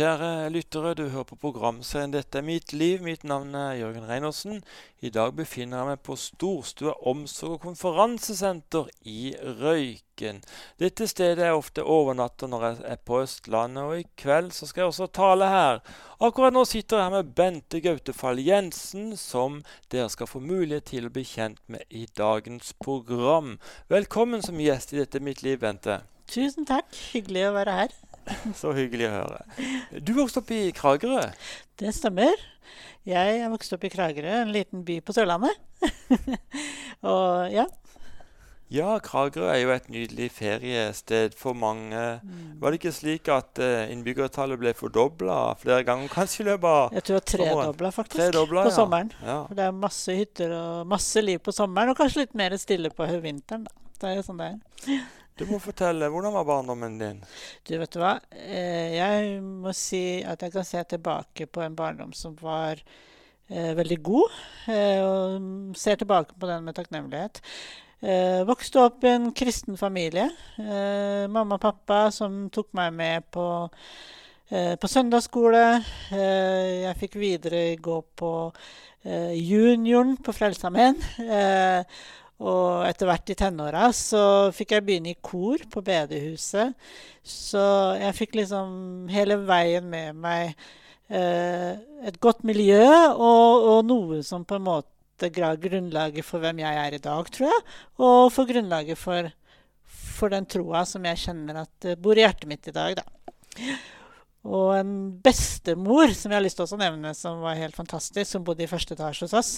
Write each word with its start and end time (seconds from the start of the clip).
Kjære 0.00 0.48
lyttere, 0.48 0.94
du 0.94 1.08
hører 1.12 1.26
på 1.28 1.36
programserien 1.36 2.10
'Dette 2.10 2.38
er 2.38 2.42
mitt 2.42 2.72
liv'. 2.72 3.02
Mitt 3.02 3.24
navn 3.24 3.54
er 3.54 3.74
Jørgen 3.76 4.08
Reinersen. 4.08 4.62
I 5.02 5.10
dag 5.10 5.34
befinner 5.36 5.76
jeg 5.76 5.86
meg 5.86 6.00
på 6.00 6.16
Storstua 6.16 6.94
omsorg- 7.04 7.58
og 7.58 7.60
konferansesenter 7.60 8.88
i 9.04 9.34
Røyken. 9.60 10.40
Dette 10.78 11.06
stedet 11.06 11.44
er 11.44 11.52
ofte 11.52 11.84
overnatter 11.84 12.48
når 12.48 12.64
jeg 12.64 12.76
er 12.84 12.96
på 12.96 13.20
Østlandet, 13.20 13.82
og 13.82 14.00
i 14.00 14.06
kveld 14.16 14.52
så 14.56 14.66
skal 14.66 14.80
jeg 14.80 14.88
også 14.88 15.12
tale 15.12 15.48
her. 15.52 15.82
Akkurat 16.20 16.52
nå 16.56 16.64
sitter 16.64 16.96
jeg 16.96 17.04
her 17.04 17.16
med 17.18 17.34
Bente 17.34 17.80
Gautefall 17.80 18.40
Jensen, 18.40 19.16
som 19.16 19.62
dere 19.92 20.08
skal 20.08 20.26
få 20.26 20.40
mulighet 20.40 20.84
til 20.84 21.06
å 21.06 21.12
bli 21.12 21.24
kjent 21.28 21.60
med 21.68 21.84
i 21.90 22.06
dagens 22.06 22.72
program. 22.80 23.58
Velkommen 23.90 24.40
som 24.40 24.56
gjest 24.56 24.94
i 24.94 24.96
'Dette 24.96 25.18
er 25.18 25.28
mitt 25.28 25.42
liv', 25.42 25.60
Bente. 25.60 26.00
Tusen 26.26 26.64
takk. 26.64 26.88
Hyggelig 27.12 27.48
å 27.50 27.52
være 27.52 27.72
her. 27.72 27.88
Så 28.60 28.74
hyggelig 28.76 29.08
å 29.08 29.16
høre. 29.16 29.42
Du 30.00 30.14
vokste 30.18 30.42
opp 30.42 30.52
i 30.54 30.62
Kragerø. 30.76 31.26
Det 31.80 31.92
stemmer. 31.96 32.38
Jeg 33.08 33.40
er 33.40 33.50
vokst 33.52 33.72
opp 33.74 33.84
i 33.86 33.92
Kragerø, 33.92 34.42
en 34.44 34.54
liten 34.54 34.84
by 34.86 35.00
på 35.04 35.14
Sørlandet. 35.16 35.56
og 37.10 37.52
ja. 37.52 37.66
Ja, 38.70 38.92
Kragerø 39.02 39.48
er 39.50 39.64
jo 39.64 39.72
et 39.74 39.88
nydelig 39.90 40.28
feriested 40.30 41.34
for 41.38 41.58
mange. 41.58 42.02
Var 42.60 42.70
det 42.70 42.78
ikke 42.78 42.92
slik 42.94 43.30
at 43.34 43.58
uh, 43.58 43.90
innbyggertallet 43.90 44.60
ble 44.60 44.74
fordobla 44.78 45.40
flere 45.58 45.82
ganger? 45.88 46.12
Kanskje 46.12 46.44
i 46.44 46.46
løpet 46.52 46.68
av 46.70 46.94
Jeg 47.00 47.06
tror 47.08 47.24
tredobla, 47.32 47.90
faktisk, 47.96 48.20
Tredobla, 48.20 48.68
på 48.68 48.70
ja. 48.70 48.76
sommeren. 48.76 49.10
Ja. 49.24 49.40
For 49.48 49.58
det 49.58 49.66
er 49.66 49.74
masse 49.74 50.14
hytter 50.14 50.54
og 50.54 50.92
masse 50.92 51.24
liv 51.24 51.42
på 51.42 51.54
sommeren, 51.56 51.90
og 51.90 51.98
kanskje 51.98 52.28
litt 52.28 52.38
mer 52.38 52.54
stille 52.62 52.94
på 52.94 53.10
vinteren. 53.24 53.66
da. 53.66 53.74
Det 54.00 54.12
er 54.12 54.20
jo 54.20 54.28
sånn 54.28 54.38
det 54.38 54.52
er. 54.52 55.02
Du 55.38 55.46
må 55.48 55.60
fortelle, 55.62 56.08
hvordan 56.12 56.34
var 56.36 56.48
barndommen 56.48 56.98
din? 57.00 57.20
Du, 57.68 57.76
vet 57.80 57.92
du 57.94 58.00
hva? 58.02 58.16
Eh, 58.34 58.96
jeg 58.98 59.38
må 59.42 59.72
si 59.76 60.20
at 60.26 60.42
jeg 60.44 60.52
kan 60.56 60.66
se 60.68 60.82
tilbake 60.94 61.46
på 61.48 61.62
en 61.64 61.76
barndom 61.78 62.10
som 62.16 62.34
var 62.40 62.80
eh, 63.48 63.70
veldig 63.78 64.00
god. 64.04 64.40
Eh, 64.72 65.00
og 65.04 65.78
ser 65.80 66.00
tilbake 66.00 66.36
på 66.36 66.50
den 66.50 66.66
med 66.66 66.76
takknemlighet. 66.76 67.40
Eh, 68.00 68.40
vokste 68.48 68.80
opp 68.80 69.04
i 69.04 69.10
en 69.12 69.28
kristen 69.36 69.76
familie. 69.76 70.30
Eh, 70.56 71.26
mamma 71.28 71.58
og 71.58 71.64
pappa 71.66 72.06
som 72.14 72.46
tok 72.48 72.70
meg 72.78 72.94
med 72.96 73.26
på, 73.32 73.44
eh, 74.48 74.76
på 74.80 74.88
søndagsskole. 74.88 75.84
Jeg 76.10 76.96
fikk 76.96 77.18
videre 77.20 77.76
gå 77.76 78.00
på 78.16 78.52
junioren 79.02 80.18
på 80.20 80.32
Frelsesarmeen. 80.36 80.98
Og 82.40 82.86
etter 82.88 83.08
hvert 83.10 83.32
i 83.32 83.36
tenåra 83.36 83.90
så 83.96 84.22
fikk 84.56 84.72
jeg 84.72 84.84
begynne 84.86 85.12
i 85.12 85.18
kor 85.20 85.60
på 85.70 85.82
bedehuset. 85.84 86.72
Så 87.20 87.62
jeg 88.00 88.16
fikk 88.16 88.38
liksom 88.40 89.10
hele 89.12 89.36
veien 89.44 89.84
med 89.92 90.16
meg 90.16 90.54
eh, 91.12 91.76
et 92.08 92.16
godt 92.22 92.40
miljø 92.48 92.86
og, 93.12 93.68
og 93.74 93.84
noe 93.90 94.22
som 94.24 94.46
på 94.48 94.56
en 94.56 94.66
måte 94.70 95.28
ga 95.36 95.52
grunnlaget 95.60 96.24
for 96.24 96.40
hvem 96.40 96.62
jeg 96.64 96.80
er 96.86 96.96
i 96.96 97.04
dag, 97.04 97.28
tror 97.28 97.50
jeg. 97.50 97.62
Og 98.00 98.22
for 98.32 98.48
grunnlaget 98.48 98.96
for, 98.96 99.28
for 99.84 100.32
den 100.32 100.48
troa 100.48 100.86
som 100.88 101.04
jeg 101.04 101.20
kjenner 101.26 101.66
at 101.66 101.90
eh, 101.92 102.00
bor 102.00 102.16
i 102.16 102.24
hjertet 102.24 102.48
mitt 102.48 102.72
i 102.72 102.76
dag, 102.76 103.02
da. 103.02 103.04
Og 104.48 104.72
en 104.72 104.92
bestemor 105.20 106.14
som 106.16 106.32
jeg 106.32 106.38
har 106.38 106.44
lyst 106.44 106.56
til 106.60 106.64
å 106.64 106.80
nevne, 106.80 107.12
som 107.16 107.42
var 107.44 107.58
helt 107.60 107.76
fantastisk, 107.76 108.24
som 108.30 108.44
bodde 108.46 108.64
i 108.64 108.70
første 108.70 108.96
etasje 108.96 109.28
hos 109.28 109.36
oss. 109.36 109.50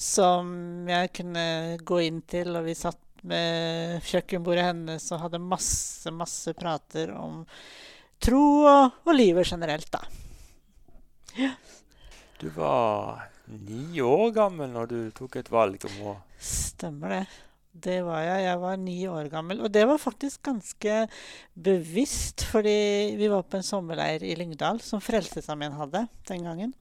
Som 0.00 0.88
jeg 0.88 1.12
kunne 1.18 1.44
gå 1.84 2.00
inn 2.06 2.22
til, 2.24 2.54
og 2.56 2.64
vi 2.64 2.76
satt 2.78 3.00
med 3.28 4.02
kjøkkenbordet 4.08 4.64
hennes 4.70 5.04
og 5.14 5.26
hadde 5.26 5.42
masse, 5.42 6.10
masse 6.16 6.54
prater 6.58 7.12
om 7.14 7.44
tro 8.22 8.42
og, 8.64 9.04
og 9.04 9.14
livet 9.14 9.52
generelt, 9.52 9.92
da. 9.92 10.02
Ja. 11.36 11.52
Du 12.40 12.48
var 12.56 13.28
ni 13.46 14.00
år 14.02 14.32
gammel 14.34 14.72
når 14.72 14.90
du 14.90 14.98
tok 15.14 15.38
et 15.38 15.52
valg 15.52 15.84
om 15.92 16.12
å 16.12 16.18
Stemmer 16.42 17.12
det. 17.14 17.24
Det 17.72 18.02
var 18.04 18.20
jeg. 18.20 18.44
Jeg 18.44 18.58
var 18.60 18.76
ni 18.76 18.96
år 19.08 19.28
gammel. 19.32 19.62
Og 19.64 19.72
det 19.72 19.86
var 19.88 20.00
faktisk 20.00 20.42
ganske 20.44 20.96
bevisst, 21.54 22.44
fordi 22.52 23.14
vi 23.16 23.30
var 23.32 23.46
på 23.48 23.58
en 23.58 23.66
sommerleir 23.66 24.24
i 24.26 24.34
Lyngdal 24.36 24.82
som 24.84 25.00
Frelsesarmeen 25.00 25.78
hadde 25.78 26.04
den 26.28 26.44
gangen. 26.44 26.74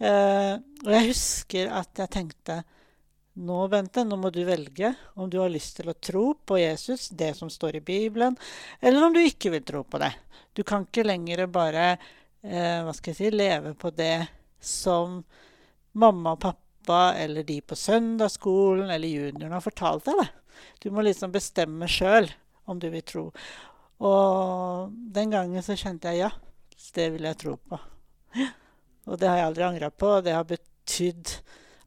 Eh, 0.00 0.54
og 0.56 0.90
jeg 0.96 1.10
husker 1.10 1.74
at 1.76 2.00
jeg 2.00 2.12
tenkte 2.16 2.62
nå, 3.34 3.58
Bente, 3.68 4.04
nå 4.06 4.16
må 4.16 4.30
du 4.30 4.40
velge 4.46 4.94
om 5.18 5.28
du 5.30 5.40
har 5.42 5.52
lyst 5.52 5.76
til 5.80 5.90
å 5.90 5.98
tro 5.98 6.26
på 6.46 6.58
Jesus, 6.60 7.08
det 7.10 7.32
som 7.36 7.50
står 7.50 7.80
i 7.80 7.84
Bibelen, 7.84 8.36
eller 8.80 9.04
om 9.04 9.14
du 9.14 9.20
ikke 9.20 9.52
vil 9.54 9.64
tro 9.66 9.82
på 9.84 10.00
det. 10.02 10.12
Du 10.54 10.62
kan 10.66 10.86
ikke 10.86 11.04
lenger 11.06 11.44
bare 11.52 11.86
eh, 11.92 12.80
hva 12.86 12.94
skal 12.94 13.12
jeg 13.12 13.20
si, 13.20 13.32
leve 13.34 13.74
på 13.76 13.90
det 13.94 14.22
som 14.62 15.20
mamma 15.98 16.34
og 16.34 16.44
pappa 16.46 16.63
eller 16.92 17.46
de 17.46 17.60
på 17.60 17.76
søndagsskolen 17.78 18.90
eller 18.90 19.08
junioren 19.08 19.54
har 19.56 19.64
fortalt 19.64 20.04
deg. 20.04 20.20
det. 20.20 20.28
Du 20.82 20.90
må 20.90 21.02
liksom 21.02 21.32
bestemme 21.32 21.88
sjøl 21.88 22.28
om 22.66 22.78
du 22.80 22.88
vil 22.92 23.02
tro. 23.02 23.24
Og 24.04 24.90
den 24.92 25.30
gangen 25.32 25.62
så 25.62 25.76
kjente 25.78 26.12
jeg 26.12 26.26
ja, 26.26 26.30
det 26.94 27.08
vil 27.14 27.26
jeg 27.26 27.40
tro 27.40 27.56
på. 27.56 27.78
Og 29.04 29.18
det 29.20 29.28
har 29.28 29.40
jeg 29.40 29.48
aldri 29.50 29.64
angra 29.66 29.90
på, 29.90 30.10
og 30.18 30.24
det 30.24 30.34
har 30.34 30.46
betydd 30.48 31.32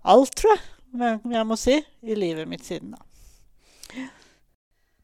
alt, 0.08 0.34
tror 0.38 0.58
jeg, 0.58 1.20
jeg 1.34 1.46
må 1.48 1.58
si, 1.60 1.78
i 2.02 2.18
livet 2.18 2.50
mitt 2.50 2.66
siden 2.66 2.94
da. 2.96 3.04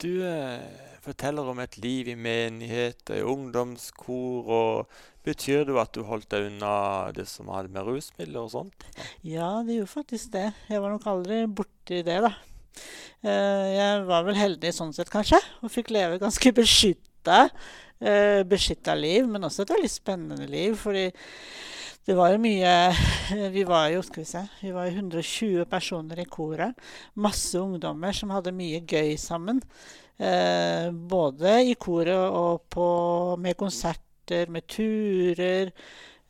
Du 0.03 0.23
eh, 0.27 0.92
forteller 1.03 1.49
om 1.51 1.59
et 1.63 1.77
liv 1.83 2.09
i 2.13 2.15
menighet, 2.19 3.03
i 3.11 3.21
ungdomskor. 3.27 4.47
og 4.47 5.27
Betyr 5.27 5.67
det 5.67 5.77
at 5.79 5.93
du 5.95 6.03
holdt 6.07 6.29
deg 6.33 6.49
unna 6.49 7.11
det 7.15 7.27
som 7.31 7.51
hadde 7.53 7.71
med 7.71 7.87
rusmidler 7.87 8.43
og 8.43 8.51
sånt? 8.51 8.87
Ja, 9.23 9.61
det 9.63 9.77
gjorde 9.77 9.93
faktisk 9.93 10.33
det. 10.33 10.49
Jeg 10.71 10.83
var 10.83 10.91
nok 10.95 11.07
aldri 11.13 11.43
borti 11.47 12.01
det, 12.03 12.19
da. 12.25 12.33
Eh, 13.23 13.67
jeg 13.77 14.03
var 14.09 14.25
vel 14.27 14.35
heldig 14.35 14.73
sånn 14.75 14.91
sett, 14.95 15.11
kanskje, 15.13 15.39
og 15.63 15.71
fikk 15.71 15.93
leve 15.95 16.19
ganske 16.19 16.51
beskytta. 16.55 17.45
Eh, 18.03 18.41
beskytta 18.47 18.97
liv, 18.99 19.29
men 19.31 19.47
også 19.47 19.63
et 19.63 19.75
veldig 19.77 19.91
spennende 19.91 20.49
liv. 20.51 20.75
fordi 20.75 21.11
det 22.03 22.17
var 22.17 22.33
jo 22.33 22.39
mye 22.43 22.71
Vi 23.53 23.63
var 23.63 23.87
jo 23.93 24.01
skal 24.03 24.23
vi 24.23 24.27
se, 24.27 24.41
vi 24.59 24.71
var 24.75 24.89
jo 24.89 24.97
120 24.97 25.65
personer 25.71 26.19
i 26.19 26.27
koret. 26.27 26.75
Masse 27.15 27.55
ungdommer 27.55 28.11
som 28.11 28.33
hadde 28.35 28.51
mye 28.51 28.81
gøy 28.83 29.15
sammen. 29.15 29.61
Eh, 30.17 30.87
både 30.91 31.59
i 31.69 31.75
koret 31.79 32.37
og 32.37 32.65
på, 32.71 32.87
med 33.41 33.57
konserter, 33.59 34.49
med 34.53 34.67
turer. 34.67 35.73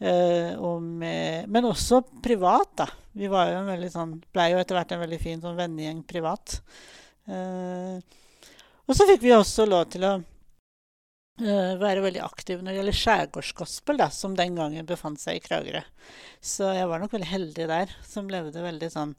Og 0.04 0.82
med, 0.84 1.46
men 1.48 1.68
også 1.70 2.02
privat, 2.26 2.74
da. 2.82 2.88
Vi 3.16 3.30
var 3.30 3.52
jo 3.52 3.60
en 3.62 3.70
veldig 3.70 3.90
sånn, 3.94 4.14
ble 4.34 4.50
jo 4.52 4.60
etter 4.60 4.76
hvert 4.76 4.92
en 4.96 5.02
veldig 5.04 5.20
fin 5.22 5.42
sånn 5.42 5.56
vennegjeng 5.56 6.02
privat. 6.10 6.58
Eh, 7.30 8.00
og 8.84 8.98
så 8.98 9.06
fikk 9.08 9.22
vi 9.24 9.36
også 9.36 9.68
lov 9.70 9.86
til 9.94 10.08
å 10.08 10.14
være 11.38 12.04
veldig 12.04 12.22
aktiv 12.22 12.60
når 12.60 12.72
det 12.72 12.80
gjelder 12.80 12.98
skjærgårdsgospel, 13.00 14.00
da, 14.02 14.10
som 14.14 14.36
den 14.38 14.58
gangen 14.58 14.90
befant 14.90 15.22
seg 15.22 15.38
i 15.38 15.44
Kragerø. 15.46 15.82
Så 16.42 16.74
jeg 16.76 16.90
var 16.90 17.02
nok 17.02 17.14
veldig 17.14 17.30
heldig 17.30 17.70
der, 17.70 17.94
som 18.06 18.30
levde 18.30 18.66
veldig 18.66 18.90
sånn 18.94 19.16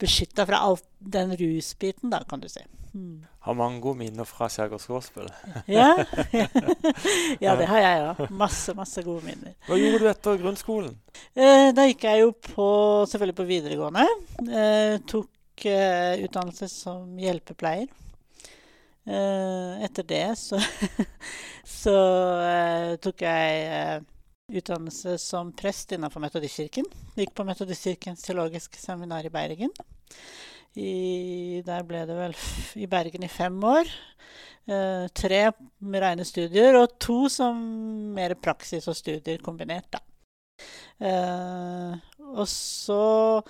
beskytta 0.00 0.46
fra 0.48 0.62
alt 0.66 0.86
den 0.98 1.34
rusbiten, 1.38 2.12
da, 2.12 2.22
kan 2.28 2.42
du 2.42 2.48
si. 2.50 2.62
Mm. 2.90 3.20
Har 3.46 3.56
mange 3.56 3.78
gode 3.84 4.00
minner 4.00 4.26
fra 4.28 4.48
skjærgårdsgospel. 4.50 5.28
ja. 5.78 5.92
ja, 7.44 7.54
det 7.56 7.68
har 7.70 7.84
jeg 7.84 8.02
òg. 8.08 8.24
Masse, 8.34 8.74
masse 8.76 9.04
gode 9.06 9.24
minner. 9.28 9.54
Hva 9.68 9.78
gjorde 9.78 10.02
du 10.02 10.10
etter 10.10 10.42
grunnskolen? 10.42 10.96
Eh, 11.36 11.70
da 11.76 11.86
gikk 11.86 12.08
jeg 12.08 12.24
jo 12.24 12.34
på, 12.50 12.68
selvfølgelig 13.12 13.38
på 13.38 13.48
videregående. 13.52 14.06
Eh, 14.48 14.96
tok 15.10 15.30
utdannelse 15.60 16.70
som 16.72 17.18
hjelpepleier. 17.20 17.90
Uh, 19.08 19.80
etter 19.82 20.04
det 20.04 20.26
så, 20.36 20.58
så 21.80 21.94
uh, 22.36 22.90
tok 23.00 23.24
jeg 23.24 23.62
uh, 23.72 24.02
utdannelse 24.50 25.16
som 25.22 25.52
prest 25.56 25.92
innenfor 25.94 26.22
Metodistkirken. 26.22 26.86
Gikk 27.18 27.34
på 27.36 27.46
Metodistkirkens 27.46 28.22
teologiske 28.26 28.80
seminar 28.80 29.26
i 29.26 29.32
Bergen. 29.32 29.72
I, 30.78 31.62
der 31.66 31.82
ble 31.86 32.04
det 32.06 32.16
vel 32.16 32.36
i 32.78 32.86
Bergen 32.90 33.26
i 33.26 33.32
fem 33.32 33.56
år. 33.66 33.90
tre 35.16 35.40
med 35.78 36.02
rene 36.02 36.24
studier, 36.24 36.76
og 36.78 36.98
to 37.02 37.24
som 37.32 37.58
mer 38.14 38.36
praksis 38.38 38.86
og 38.86 38.94
studier 38.94 39.40
kombinert, 39.42 39.88
da. 39.90 40.00
og 42.30 42.46
så, 42.46 43.42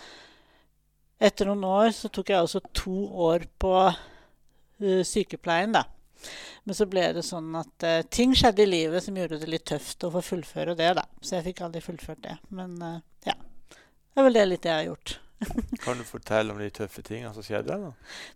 etter 1.21 1.51
noen 1.51 1.67
år, 1.69 1.91
så 1.93 2.09
tok 2.09 2.31
jeg 2.33 2.47
også 2.47 2.63
to 2.73 2.97
år 3.27 3.45
på 3.61 3.75
sykepleien, 4.81 5.75
da. 5.77 5.85
Men 6.65 6.77
så 6.77 6.87
ble 6.91 7.07
det 7.17 7.25
sånn 7.25 7.55
at 7.59 7.87
uh, 7.87 8.01
ting 8.13 8.35
skjedde 8.37 8.65
i 8.65 8.69
livet 8.69 9.05
som 9.05 9.17
gjorde 9.17 9.41
det 9.41 9.49
litt 9.51 9.67
tøft 9.71 10.05
å 10.05 10.13
få 10.15 10.23
fullføre 10.25 10.77
det, 10.79 10.93
da. 10.99 11.07
Så 11.25 11.39
jeg 11.39 11.51
fikk 11.51 11.65
aldri 11.67 11.83
fullført 11.85 12.23
det. 12.27 12.37
Men 12.57 12.77
uh, 12.85 12.99
ja. 13.27 13.37
Det 13.71 14.21
er 14.21 14.27
vel 14.27 14.37
det 14.37 14.47
litt 14.51 14.69
jeg 14.69 14.77
har 14.77 14.89
gjort. 14.91 15.17
kan 15.85 16.01
du 16.01 16.05
fortelle 16.05 16.53
om 16.53 16.61
de 16.61 16.69
tøffe 16.75 17.05
tingene 17.07 17.33
som 17.37 17.47
skjedde? 17.47 17.79
da? 17.87 17.93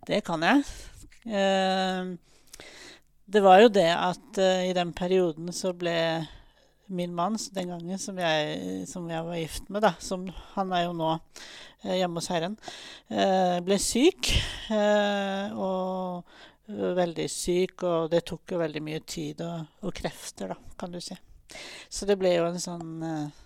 Det 0.09 0.21
kan 0.25 0.45
jeg. 0.45 0.63
Uh, 1.25 2.15
det 3.25 3.41
var 3.41 3.61
jo 3.63 3.69
det 3.73 3.89
at 3.89 4.37
i 4.37 4.73
den 4.77 4.91
perioden 4.93 5.47
så 5.49 5.71
ble 5.73 5.95
min 6.93 7.13
mann 7.17 7.39
den 7.55 7.71
gangen 7.71 7.97
som 7.97 8.19
jeg, 8.21 8.83
som 8.85 9.07
jeg 9.09 9.25
var 9.25 9.39
gift 9.39 9.71
med, 9.73 9.81
da, 9.81 9.95
som 9.97 10.27
han 10.53 10.73
er 10.77 10.83
jo 10.85 10.91
nå 10.93 11.15
hjemme 11.89 12.21
hos 12.21 12.29
Herren, 12.29 12.53
ble 13.65 13.79
syk. 13.81 14.29
Og 15.57 16.21
veldig 16.67 17.27
syk, 17.29 17.83
og 17.85 18.11
det 18.11 18.23
tok 18.25 18.55
jo 18.55 18.61
veldig 18.61 18.81
mye 18.83 19.01
tid 19.05 19.41
og, 19.45 19.79
og, 19.85 19.93
krefter, 19.95 20.53
da, 20.53 20.75
kan 20.79 20.93
du 20.93 21.01
si. 21.03 21.17
Så 21.89 22.07
det 22.09 22.17
ble 22.19 22.33
jo 22.33 22.47
en 22.49 22.57
sånn 22.59 23.03
eh, 23.05 23.41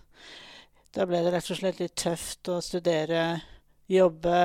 Da 0.96 1.04
ble 1.06 1.20
det 1.22 1.34
rett 1.34 1.50
og 1.52 1.60
slett 1.60 1.82
litt 1.82 1.98
tøft 2.00 2.48
å 2.50 2.62
studere, 2.64 3.42
jobbe 3.92 4.38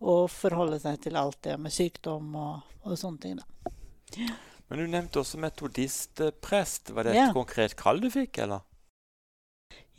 og 0.00 0.30
forholde 0.32 0.80
seg 0.80 0.96
til 1.04 1.18
alt 1.20 1.42
det 1.44 1.58
med 1.60 1.74
sykdom 1.74 2.32
og, 2.40 2.72
og 2.88 2.96
sånne 2.98 3.22
ting, 3.22 3.36
da. 3.38 3.74
Ja. 4.16 4.38
Men 4.70 4.78
du 4.78 4.86
nevnte 4.86 5.20
også 5.20 5.38
metodistprest. 5.42 6.92
Var 6.94 7.06
det 7.06 7.14
et 7.14 7.18
ja. 7.18 7.30
konkret 7.34 7.74
kall 7.78 7.98
du 8.02 8.06
fikk, 8.10 8.38
eller? 8.44 8.62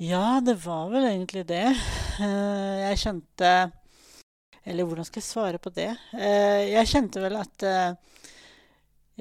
Ja, 0.01 0.39
det 0.44 0.56
var 0.63 0.88
vel 0.94 1.09
egentlig 1.09 1.44
det. 1.50 1.68
Eh, 2.24 2.77
jeg 2.88 3.01
kjente 3.03 3.51
Eller 4.65 4.85
hvordan 4.85 5.07
skal 5.07 5.21
jeg 5.21 5.27
svare 5.29 5.61
på 5.61 5.71
det? 5.73 5.89
Eh, 6.13 6.71
jeg 6.73 6.89
kjente 6.91 7.23
vel 7.23 7.37
at 7.39 7.65
eh, 7.65 7.95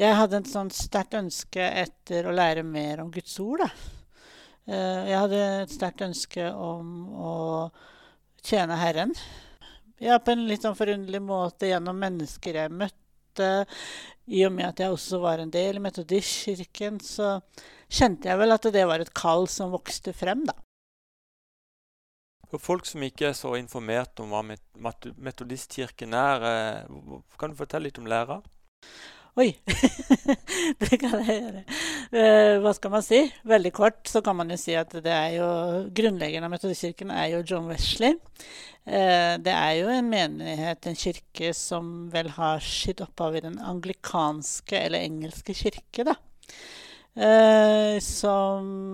jeg 0.01 0.17
hadde 0.17 0.41
et 0.43 0.51
sånt 0.51 0.77
sterkt 0.77 1.17
ønske 1.19 1.65
etter 1.65 2.29
å 2.29 2.35
lære 2.37 2.65
mer 2.67 3.03
om 3.05 3.11
Guds 3.13 3.39
ord, 3.43 3.65
da. 3.65 3.71
Jeg 4.71 5.17
hadde 5.19 5.39
et 5.65 5.73
sterkt 5.73 6.03
ønske 6.05 6.45
om 6.55 7.09
å 7.11 7.33
tjene 8.47 8.77
Herren. 8.79 9.15
Ja, 10.01 10.21
på 10.23 10.33
en 10.33 10.47
litt 10.49 10.63
sånn 10.65 10.79
forunderlig 10.79 11.21
måte 11.25 11.69
gjennom 11.69 11.99
mennesker 12.01 12.61
jeg 12.63 12.73
møtte, 12.73 13.51
i 14.31 14.45
og 14.47 14.55
med 14.55 14.69
at 14.71 14.81
jeg 14.81 14.95
også 14.95 15.19
var 15.21 15.43
en 15.43 15.51
del 15.53 15.81
i 15.81 15.83
Metodistkirken, 15.83 17.01
så 17.05 17.41
kjente 17.91 18.31
jeg 18.31 18.41
vel 18.41 18.55
at 18.55 18.69
det 18.73 18.87
var 18.89 19.03
et 19.03 19.13
kall 19.17 19.49
som 19.51 19.75
vokste 19.75 20.15
frem, 20.17 20.47
da. 20.49 20.55
For 22.51 22.59
folk 22.59 22.89
som 22.89 23.03
ikke 23.07 23.29
er 23.29 23.37
så 23.39 23.55
informert 23.61 24.19
om 24.23 24.33
hva 24.35 24.43
Metodistkirken 24.43 26.17
er, 26.19 26.47
eh, 26.49 27.29
kan 27.39 27.53
du 27.53 27.59
fortelle 27.59 27.87
litt 27.87 28.01
om 28.03 28.09
læra? 28.11 28.41
Oi! 29.39 29.53
det 30.83 30.97
kan 30.99 31.21
jeg 31.23 31.37
gjøre. 31.37 31.61
Uh, 32.11 32.57
hva 32.65 32.73
skal 32.75 32.91
man 32.91 33.05
si? 33.07 33.21
Veldig 33.47 33.71
kort 33.77 34.11
så 34.11 34.19
kan 34.27 34.35
man 34.41 34.51
jo 34.51 34.59
si 34.59 34.75
at 34.75 34.91
det 35.05 35.13
er 35.15 35.37
jo 35.37 35.47
grunnleggeren 35.95 36.49
av 36.49 36.51
Metodistkirken 36.51 37.13
er 37.15 37.29
jo 37.37 37.45
John 37.47 37.71
Wesley. 37.71 38.19
Uh, 38.83 39.39
det 39.39 39.55
er 39.55 39.77
jo 39.79 39.93
en 39.95 40.11
menighet, 40.11 40.91
en 40.91 40.99
kirke, 40.99 41.53
som 41.55 42.11
vel 42.11 42.33
har 42.35 42.59
sitt 42.67 43.05
opphav 43.05 43.39
i 43.39 43.45
den 43.47 43.61
anglikanske 43.63 44.83
eller 44.83 45.07
engelske 45.07 45.55
kirke, 45.55 46.09
da. 46.11 46.19
Som 48.05 48.93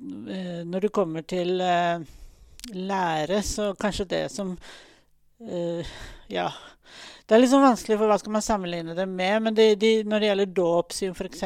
Når 0.00 0.86
du 0.86 0.88
kommer 0.88 1.22
til 1.28 1.60
lære, 2.72 3.42
så 3.44 3.74
kanskje 3.76 4.08
det 4.10 4.22
som 4.32 4.54
Uh, 5.40 5.84
ja. 6.28 6.50
Det 7.24 7.36
er 7.36 7.40
litt 7.40 7.52
sånn 7.52 7.62
vanskelig, 7.62 7.96
for 7.96 8.10
hva 8.10 8.16
skal 8.20 8.34
man 8.34 8.44
sammenligne 8.44 8.94
det 8.98 9.06
med? 9.08 9.36
Men 9.46 9.56
de, 9.56 9.68
de, 9.78 9.90
når 10.04 10.20
det 10.20 10.28
gjelder 10.28 10.54
dåpssyn, 10.58 11.14
f.eks., 11.14 11.44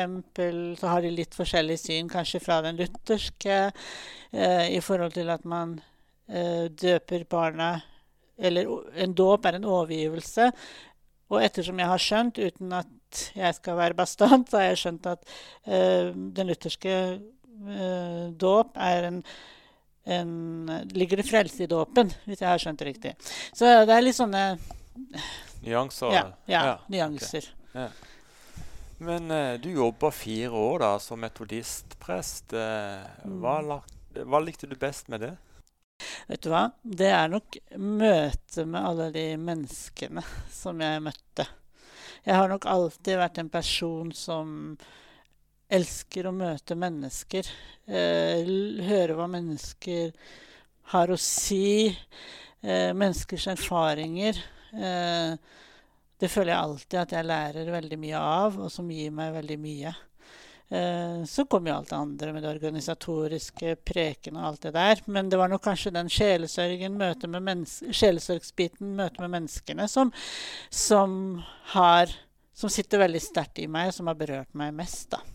så 0.81 0.91
har 0.91 1.05
de 1.05 1.11
litt 1.13 1.37
forskjellig 1.37 1.77
syn 1.79 2.09
kanskje 2.11 2.41
fra 2.43 2.59
den 2.65 2.81
lutherske 2.81 3.59
uh, 3.69 4.65
i 4.67 4.81
forhold 4.83 5.15
til 5.15 5.31
at 5.35 5.45
man 5.47 5.77
uh, 6.33 6.67
døper 6.73 7.29
barna 7.31 7.77
Eller 8.35 8.67
en 8.99 9.13
dåp 9.15 9.45
er 9.47 9.61
en 9.61 9.69
overgivelse. 9.77 10.49
Og 11.31 11.45
ettersom 11.45 11.79
jeg 11.79 11.87
har 11.87 12.03
skjønt, 12.03 12.41
uten 12.41 12.73
at 12.75 13.21
jeg 13.37 13.55
skal 13.55 13.77
være 13.79 13.95
bastant, 13.95 14.49
så 14.51 14.59
har 14.59 14.73
jeg 14.73 14.81
skjønt 14.81 15.07
at 15.07 15.23
den 15.65 16.51
lutherske 16.51 16.97
dåp 18.41 18.79
er 18.81 19.11
en 19.11 19.21
en, 20.05 20.67
ligger 20.93 21.17
det 21.17 21.25
frelse 21.25 21.63
i 21.65 21.67
dåpen, 21.67 22.11
hvis 22.29 22.43
jeg 22.43 22.49
har 22.51 22.61
skjønt 22.61 22.83
det 22.83 22.89
riktig. 22.91 23.13
Så 23.57 23.71
det 23.89 23.95
er 23.95 24.03
litt 24.05 24.19
sånne 24.19 24.43
Nyanser? 25.65 26.13
Ja, 26.13 26.27
ja, 26.45 26.65
ja 26.67 26.75
nyanser. 26.89 27.49
Okay. 27.71 27.83
Ja. 27.83 27.89
Men 28.99 29.31
uh, 29.31 29.61
du 29.61 29.71
jobba 29.73 30.11
fire 30.11 30.51
år 30.51 30.85
da 30.85 30.91
som 31.03 31.21
metodistprest. 31.25 32.53
Uh, 32.53 33.03
hva, 33.41 33.81
hva, 34.21 34.43
likte 34.45 34.69
du 34.71 34.77
best 34.79 35.09
med 35.13 35.25
det? 35.25 35.33
Vet 36.29 36.45
du 36.45 36.51
hva? 36.53 36.69
Det 36.83 37.11
er 37.11 37.33
nok 37.33 37.59
møtet 37.81 38.69
med 38.69 38.81
alle 38.81 39.09
de 39.15 39.25
menneskene 39.41 40.25
som 40.53 40.81
jeg 40.85 41.03
møtte. 41.05 41.49
Jeg 42.25 42.39
har 42.39 42.49
nok 42.49 42.69
alltid 42.69 43.19
vært 43.21 43.41
en 43.41 43.51
person 43.53 44.13
som 44.17 44.77
elsker 45.75 46.29
å 46.29 46.35
møte 46.35 46.77
mennesker. 46.79 47.51
Eh, 47.87 48.49
høre 48.87 49.19
hva 49.19 49.29
mennesker 49.31 50.15
har 50.95 51.13
å 51.13 51.19
si. 51.21 51.91
Eh, 52.65 52.93
menneskers 52.97 53.47
erfaringer. 53.57 54.41
Eh, 54.73 55.37
det 56.21 56.31
føler 56.31 56.55
jeg 56.55 56.63
alltid 56.63 56.99
at 57.01 57.15
jeg 57.17 57.29
lærer 57.29 57.71
veldig 57.75 58.01
mye 58.01 58.21
av, 58.21 58.59
og 58.65 58.73
som 58.73 58.91
gir 58.91 59.13
meg 59.15 59.35
veldig 59.35 59.59
mye. 59.61 59.95
Eh, 60.69 61.25
så 61.29 61.45
kom 61.45 61.67
jo 61.69 61.75
alt 61.75 61.91
det 61.91 61.99
andre 61.99 62.33
med 62.33 62.43
det 62.43 62.53
organisatoriske, 62.55 63.77
prekene 63.85 64.41
og 64.41 64.49
alt 64.49 64.65
det 64.65 64.75
der. 64.79 65.03
Men 65.07 65.29
det 65.29 65.41
var 65.41 65.53
nok 65.53 65.65
kanskje 65.67 65.93
den 65.95 66.09
sjelesørgen, 66.13 66.97
møte 67.01 67.29
med 67.31 67.67
sjelesørgsbiten, 67.69 68.95
møte 68.97 69.25
med 69.25 69.35
menneskene, 69.37 69.89
som, 69.91 70.13
som, 70.71 71.43
har, 71.77 72.15
som 72.57 72.73
sitter 72.73 73.05
veldig 73.05 73.23
sterkt 73.23 73.61
i 73.61 73.69
meg, 73.69 73.93
og 73.93 73.99
som 73.99 74.11
har 74.11 74.19
berørt 74.19 74.55
meg 74.57 74.73
mest. 74.81 75.11
da. 75.13 75.34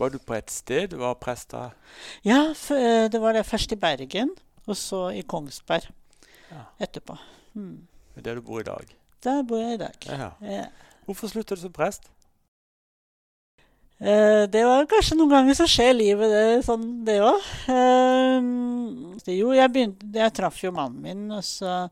Var 0.00 0.14
du 0.14 0.16
på 0.24 0.32
et 0.32 0.48
sted 0.48 0.94
var 0.96 1.18
prest 1.20 1.50
da? 1.52 1.66
Ja, 2.24 2.54
eh, 2.72 3.06
det 3.12 3.20
var 3.20 3.36
det 3.36 3.44
først 3.44 3.74
i 3.74 3.76
Bergen, 3.76 4.30
og 4.64 4.78
så 4.80 5.10
i 5.12 5.20
Kongsberg 5.28 5.90
ja. 6.48 6.62
etterpå. 6.80 7.18
Mm. 7.52 7.82
Er 8.16 8.24
der 8.24 8.40
du 8.40 8.46
bor 8.46 8.62
i 8.62 8.64
dag? 8.64 8.94
Der 9.20 9.42
bor 9.44 9.60
jeg 9.60 9.76
i 9.76 9.82
dag. 9.82 10.08
Ja. 10.08 10.30
Ja. 10.40 10.64
Hvorfor 11.04 11.28
slutter 11.28 11.56
du 11.56 11.66
som 11.66 11.76
prest? 11.76 12.08
Eh, 14.00 14.46
det 14.48 14.64
var 14.64 14.88
kanskje 14.88 15.18
noen 15.18 15.34
ganger 15.34 15.58
så 15.58 15.68
skjer 15.68 15.92
livet 15.92 16.32
det, 16.32 16.44
sånn, 16.64 16.88
det 17.04 17.18
òg. 17.20 17.52
Eh, 17.68 19.36
jo, 19.36 19.52
jeg, 19.52 19.68
begynte, 19.68 20.08
jeg 20.16 20.32
traff 20.32 20.64
jo 20.64 20.72
mannen 20.72 21.04
min, 21.04 21.26
og 21.36 21.44
så 21.44 21.90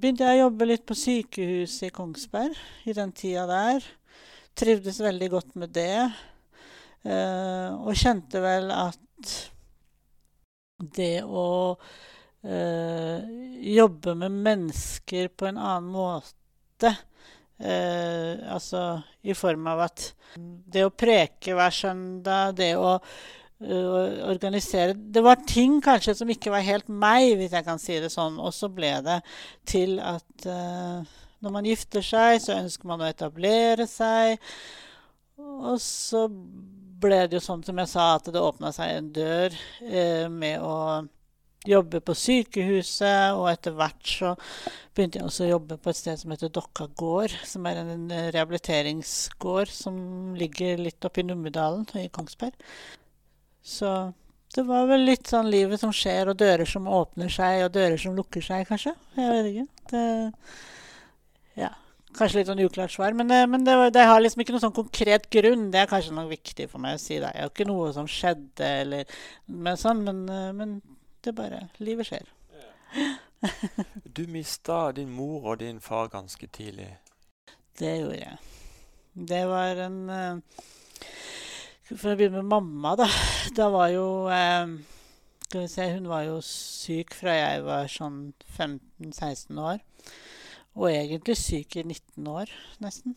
begynte 0.00 0.24
jeg 0.24 0.40
å 0.40 0.46
jobbe 0.46 0.72
litt 0.72 0.88
på 0.88 0.96
sykehuset 0.96 1.90
i 1.90 1.92
Kongsberg 1.92 2.56
i 2.88 2.96
den 2.96 3.12
tida 3.12 3.44
der. 3.50 3.92
Trivdes 4.56 5.04
veldig 5.04 5.34
godt 5.36 5.58
med 5.60 5.76
det. 5.76 6.08
Uh, 7.02 7.82
og 7.82 7.98
kjente 7.98 8.38
vel 8.38 8.68
at 8.70 9.30
det 10.94 11.24
å 11.26 11.46
uh, 11.74 13.16
jobbe 13.58 14.14
med 14.20 14.36
mennesker 14.44 15.32
på 15.34 15.48
en 15.48 15.58
annen 15.58 15.88
måte 15.90 16.92
uh, 16.92 18.34
Altså 18.54 18.84
i 19.26 19.34
form 19.34 19.66
av 19.72 19.82
at 19.88 20.04
det 20.38 20.84
å 20.86 20.94
preke 20.94 21.56
hver 21.58 21.74
søndag, 21.74 22.54
det 22.58 22.74
å 22.78 23.00
organisere 23.62 24.94
Det 24.94 25.22
var 25.22 25.42
ting 25.46 25.76
kanskje 25.82 26.16
som 26.18 26.30
ikke 26.30 26.50
var 26.50 26.64
helt 26.66 26.88
meg, 26.90 27.36
hvis 27.38 27.52
jeg 27.54 27.66
kan 27.66 27.78
si 27.78 27.98
det 28.02 28.08
sånn. 28.10 28.40
Og 28.42 28.50
så 28.54 28.66
ble 28.74 28.90
det 29.06 29.20
til 29.70 30.00
at 30.02 30.48
når 31.42 31.54
man 31.54 31.68
gifter 31.70 32.02
seg, 32.02 32.40
så 32.42 32.56
ønsker 32.56 32.90
man 32.90 33.04
å 33.04 33.06
etablere 33.06 33.86
seg. 33.86 34.42
Og 35.38 35.78
så 35.78 36.24
ble 37.02 37.24
det 37.26 37.38
jo 37.38 37.42
sånn 37.44 37.64
som 37.66 37.80
jeg 37.82 37.90
sa, 37.90 38.14
at 38.16 38.30
det 38.32 38.40
åpna 38.42 38.72
seg 38.74 38.94
en 38.94 39.10
dør 39.16 39.58
eh, 39.88 40.28
med 40.30 40.62
å 40.62 40.76
jobbe 41.68 42.00
på 42.02 42.14
sykehuset, 42.18 43.36
og 43.38 43.46
etter 43.52 43.74
hvert 43.76 44.08
så 44.08 44.32
begynte 44.94 45.20
jeg 45.20 45.28
også 45.28 45.44
å 45.44 45.52
jobbe 45.52 45.78
på 45.78 45.92
et 45.92 45.98
sted 45.98 46.18
som 46.18 46.34
heter 46.34 46.50
Dokka 46.52 46.88
gård, 46.98 47.34
som 47.46 47.68
er 47.70 47.82
en 47.82 48.08
rehabiliteringsgård 48.34 49.70
som 49.70 50.00
ligger 50.38 50.82
litt 50.82 51.06
oppi 51.06 51.24
Numedalen 51.26 51.86
i 52.00 52.08
Kongsberg. 52.12 52.56
Så 53.62 53.92
det 54.54 54.66
var 54.68 54.88
vel 54.90 55.06
litt 55.06 55.30
sånn 55.30 55.48
livet 55.52 55.80
som 55.80 55.94
skjer, 55.94 56.32
og 56.32 56.40
dører 56.42 56.68
som 56.68 56.90
åpner 56.90 57.30
seg, 57.32 57.62
og 57.66 57.74
dører 57.76 58.00
som 58.00 58.16
lukker 58.18 58.44
seg, 58.44 58.66
kanskje. 58.68 58.96
Jeg 59.16 59.30
vet 59.32 59.50
ikke. 59.52 59.66
Det. 59.92 60.06
Kanskje 62.12 62.42
litt 62.42 62.48
sånn 62.50 62.60
uklart 62.60 62.92
svar, 62.92 63.14
men, 63.16 63.30
eh, 63.32 63.46
men 63.48 63.64
det, 63.64 63.74
det, 63.94 64.04
har 64.04 64.20
liksom 64.20 64.42
ikke 64.42 64.52
noen 64.52 64.64
sånn 64.66 64.76
konkret 64.76 65.30
grunn. 65.32 65.70
Det 65.72 65.80
er 65.80 65.88
kanskje 65.88 66.12
noe 66.16 66.28
viktig 66.28 66.66
for 66.68 66.82
meg 66.82 66.98
å 66.98 67.00
si. 67.00 67.16
Det 67.22 67.30
er 67.30 67.46
jo 67.46 67.52
ikke 67.52 67.68
noe 67.68 67.92
som 67.96 68.08
skjedde, 68.10 68.68
eller 68.82 69.14
men 69.48 69.80
sånn, 69.80 70.02
men, 70.04 70.20
eh, 70.28 70.50
men 70.56 70.74
det 71.24 71.32
bare 71.38 71.62
Livet 71.80 72.10
skjer. 72.10 72.28
du 74.16 74.26
mista 74.28 74.84
din 74.92 75.14
mor 75.16 75.54
og 75.54 75.62
din 75.62 75.80
far 75.80 76.12
ganske 76.12 76.48
tidlig. 76.52 76.90
Det 77.80 77.94
gjorde 78.02 78.20
jeg. 78.20 78.36
Det 79.32 79.42
var 79.48 79.80
en 79.86 79.98
eh, 80.12 80.66
For 81.92 82.12
å 82.12 82.16
begynne 82.16 82.42
med 82.42 82.52
mamma, 82.52 82.96
da. 83.00 83.08
Da 83.56 83.70
var 83.72 83.88
jo 83.92 84.06
Skal 85.46 85.64
vi 85.64 85.68
se, 85.68 85.88
hun 85.96 86.08
var 86.12 86.26
jo 86.28 86.38
syk 86.44 87.16
fra 87.16 87.34
jeg 87.36 87.64
var 87.64 87.88
sånn 87.92 88.20
15-16 88.52 89.60
år. 89.60 89.80
Og 90.78 90.88
egentlig 90.88 91.36
syk 91.36 91.76
i 91.76 91.84
19 91.84 92.32
år, 92.32 92.52
nesten. 92.80 93.16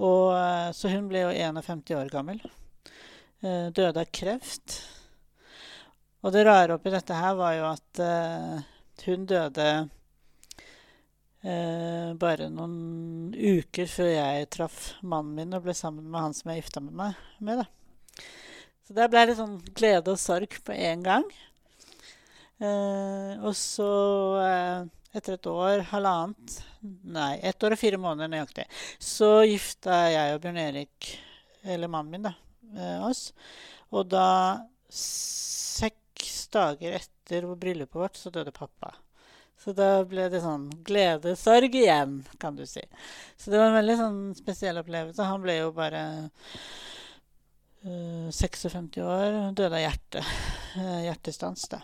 Og, 0.00 0.32
eh, 0.34 0.72
så 0.74 0.90
hun 0.92 1.08
ble 1.10 1.26
jo 1.26 1.32
51 1.36 1.94
år 1.98 2.10
gammel. 2.12 2.40
Eh, 3.42 3.68
døde 3.74 4.00
av 4.00 4.10
kreft. 4.14 4.80
Og 6.22 6.32
det 6.32 6.46
rare 6.46 6.76
oppi 6.76 6.92
dette 6.94 7.18
her 7.18 7.34
var 7.38 7.56
jo 7.58 7.66
at 7.72 8.02
eh, 8.02 8.62
hun 9.06 9.26
døde 9.26 9.72
bare 11.42 12.46
noen 12.54 13.32
uker 13.34 13.88
før 13.90 14.06
jeg 14.12 14.44
traff 14.54 14.76
mannen 15.02 15.32
min 15.34 15.56
og 15.56 15.64
ble 15.64 15.72
sammen 15.74 16.04
med 16.06 16.22
han 16.22 16.36
som 16.38 16.52
jeg 16.52 16.60
gifta 16.60 16.78
med 16.78 16.94
meg 16.94 17.16
med. 17.42 17.58
Da. 17.58 18.22
Så 18.86 18.94
det 18.94 19.08
ble 19.10 19.24
litt 19.26 19.40
sånn 19.40 19.56
glede 19.74 20.14
og 20.14 20.20
sorg 20.22 20.54
på 20.62 20.70
én 20.70 21.02
gang. 21.02 21.26
Og 22.62 23.50
så, 23.58 23.88
etter 25.12 25.36
et 25.36 25.48
år, 25.50 25.84
halvannet 25.92 26.58
Nei, 26.82 27.36
ett 27.46 27.62
år 27.62 27.76
og 27.76 27.80
fire 27.80 28.00
måneder 28.00 28.30
nøyaktig, 28.32 28.64
så 28.98 29.44
gifta 29.46 30.00
jeg 30.10 30.34
og 30.34 30.40
Bjørn 30.42 30.58
Erik, 30.64 31.12
eller 31.62 31.90
mannen 31.92 32.10
min, 32.10 32.26
da, 32.26 32.32
eh, 32.74 33.04
oss. 33.06 33.28
Og 33.94 34.08
da, 34.10 34.26
seks 34.90 36.48
dager 36.50 36.98
etter 36.98 37.46
bryllupet 37.54 38.00
vårt, 38.00 38.18
så 38.18 38.32
døde 38.34 38.54
pappa. 38.56 38.90
Så 39.62 39.70
da 39.78 40.02
ble 40.08 40.26
det 40.32 40.40
sånn 40.42 40.66
gledesorg 40.82 41.76
igjen, 41.78 42.16
kan 42.42 42.56
du 42.58 42.64
si. 42.66 42.82
Så 43.38 43.52
det 43.52 43.60
var 43.60 43.70
en 43.70 43.78
veldig 43.78 43.98
sånn 44.00 44.20
spesiell 44.34 44.80
opplevelse. 44.80 45.28
Han 45.28 45.44
ble 45.44 45.60
jo 45.60 45.70
bare 45.76 46.02
øh, 47.86 48.26
56 48.34 48.98
år, 49.06 49.38
døde 49.54 49.76
av 49.76 49.84
hjerte. 49.84 50.24
Uh, 50.72 51.02
hjertestans, 51.04 51.68
da. 51.70 51.78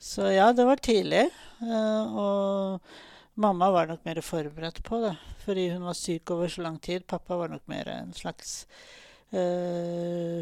Så 0.00 0.30
ja, 0.34 0.50
det 0.52 0.66
var 0.68 0.82
tidlig. 0.82 1.26
Uh, 1.62 2.16
og 2.20 3.38
mamma 3.40 3.70
var 3.74 3.90
nok 3.90 4.04
mer 4.06 4.20
forberedt 4.24 4.82
på 4.86 5.00
det, 5.04 5.14
fordi 5.44 5.68
hun 5.72 5.86
var 5.88 5.98
syk 5.98 6.34
over 6.34 6.50
så 6.52 6.66
lang 6.66 6.80
tid. 6.82 7.06
Pappa 7.08 7.38
var 7.40 7.52
nok 7.52 7.64
mer 7.70 7.90
en 7.98 8.12
slags 8.16 8.64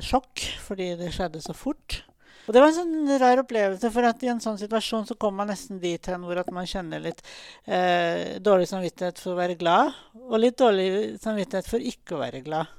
sjokk, 0.04 0.42
fordi 0.66 0.90
det 1.00 1.14
skjedde 1.14 1.40
så 1.40 1.54
fort. 1.56 2.02
Og 2.42 2.54
det 2.54 2.62
var 2.62 2.72
en 2.72 2.74
sånn 2.74 3.18
rar 3.22 3.40
opplevelse, 3.44 3.90
for 3.94 4.06
at 4.08 4.22
i 4.26 4.30
en 4.32 4.40
sånn 4.42 4.58
situasjon 4.58 5.06
så 5.06 5.14
kommer 5.14 5.42
man 5.42 5.52
nesten 5.52 5.78
dit 5.82 6.08
hen 6.10 6.24
hvor 6.26 6.40
at 6.40 6.50
man 6.54 6.66
kjenner 6.66 7.02
litt 7.04 7.22
eh, 7.70 8.38
dårlig 8.42 8.66
samvittighet 8.70 9.20
for 9.22 9.34
å 9.34 9.38
være 9.38 9.58
glad, 9.60 9.92
og 10.18 10.40
litt 10.42 10.58
dårlig 10.58 10.88
samvittighet 11.22 11.70
for 11.70 11.92
ikke 11.92 12.16
å 12.16 12.22
være 12.24 12.42
glad. 12.42 12.72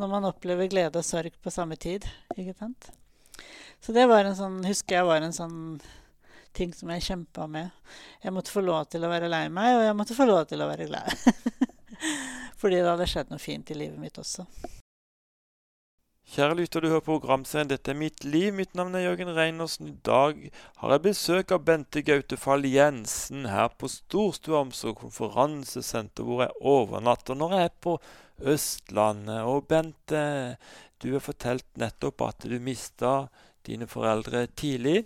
Når 0.00 0.12
man 0.14 0.28
opplever 0.30 0.70
glede 0.72 1.02
og 1.02 1.04
sorg 1.04 1.36
på 1.42 1.52
samme 1.52 1.76
tid. 1.76 2.06
ikke 2.36 2.54
sant? 2.56 2.88
Så 3.80 3.94
det 3.94 4.08
var 4.10 4.26
en 4.26 4.36
sånn, 4.36 4.60
husker 4.66 4.98
jeg 4.98 5.08
var 5.08 5.24
en 5.24 5.36
sånn 5.36 5.58
ting 6.56 6.72
som 6.74 6.90
jeg 6.92 7.06
kjempa 7.06 7.46
med. 7.50 7.70
Jeg 8.24 8.34
måtte 8.34 8.52
få 8.52 8.64
lov 8.64 8.88
til 8.90 9.04
å 9.04 9.12
være 9.12 9.30
lei 9.30 9.46
meg, 9.52 9.76
og 9.76 9.86
jeg 9.86 9.98
måtte 9.98 10.16
få 10.18 10.26
lov 10.28 10.44
til 10.50 10.64
å 10.64 10.70
være 10.70 10.88
glad. 10.90 11.14
Fordi 12.60 12.80
det 12.80 12.90
hadde 12.90 13.08
skjedd 13.08 13.30
noe 13.32 13.42
fint 13.42 13.70
i 13.70 13.78
livet 13.78 14.00
mitt 14.02 14.18
også. 14.18 14.46
Kjære 16.28 16.58
lytter, 16.58 16.84
du 16.84 16.90
hører 16.90 17.00
på 17.00 17.14
programserien 17.14 17.70
'Dette 17.70 17.94
er 17.94 17.96
mitt 17.96 18.24
liv'. 18.24 18.52
Mitt 18.52 18.74
navn 18.76 18.94
er 18.98 19.06
Jørgen 19.06 19.30
Reinersen. 19.32 19.88
I 19.88 19.96
dag 20.04 20.50
har 20.82 20.90
jeg 20.92 21.04
besøk 21.06 21.54
av 21.56 21.62
Bente 21.64 22.02
Gautefall 22.04 22.68
Jensen 22.68 23.46
her 23.48 23.70
på 23.72 23.88
Storstua 23.88 24.60
omsorg 24.60 24.98
konferansesenter, 25.00 26.26
hvor 26.28 26.42
jeg 26.44 26.52
overnatter 26.60 27.38
når 27.38 27.54
jeg 27.56 27.70
er 27.70 27.74
på 27.80 27.96
Østlandet. 28.44 29.40
Og 29.48 29.64
Bente, 29.72 30.20
du 31.00 31.14
har 31.14 31.24
fortalt 31.24 31.64
nettopp 31.80 32.20
at 32.28 32.44
du 32.44 32.58
mista 32.60 33.30
dine 33.68 33.88
foreldre 33.90 34.46
tidlig. 34.58 35.04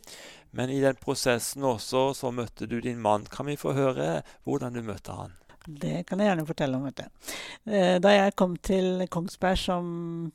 Men 0.52 0.70
i 0.70 0.80
den 0.82 0.98
prosessen 1.00 1.64
også 1.64 2.10
så 2.16 2.32
møtte 2.34 2.68
du 2.68 2.78
din 2.84 3.00
mann. 3.00 3.24
Kan 3.30 3.48
vi 3.48 3.56
få 3.60 3.72
høre 3.76 4.20
hvordan 4.44 4.76
du 4.76 4.82
møtte 4.84 5.16
han? 5.16 5.36
Det 5.62 6.02
kan 6.08 6.20
jeg 6.20 6.32
gjerne 6.32 6.46
fortelle 6.46 6.78
om. 6.78 6.88
vet 6.88 7.02
du. 7.02 7.34
Eh, 7.70 7.98
da 8.02 8.14
jeg 8.16 8.36
kom 8.36 8.56
til 8.58 9.06
Kongsberg 9.10 9.60
som 9.60 9.86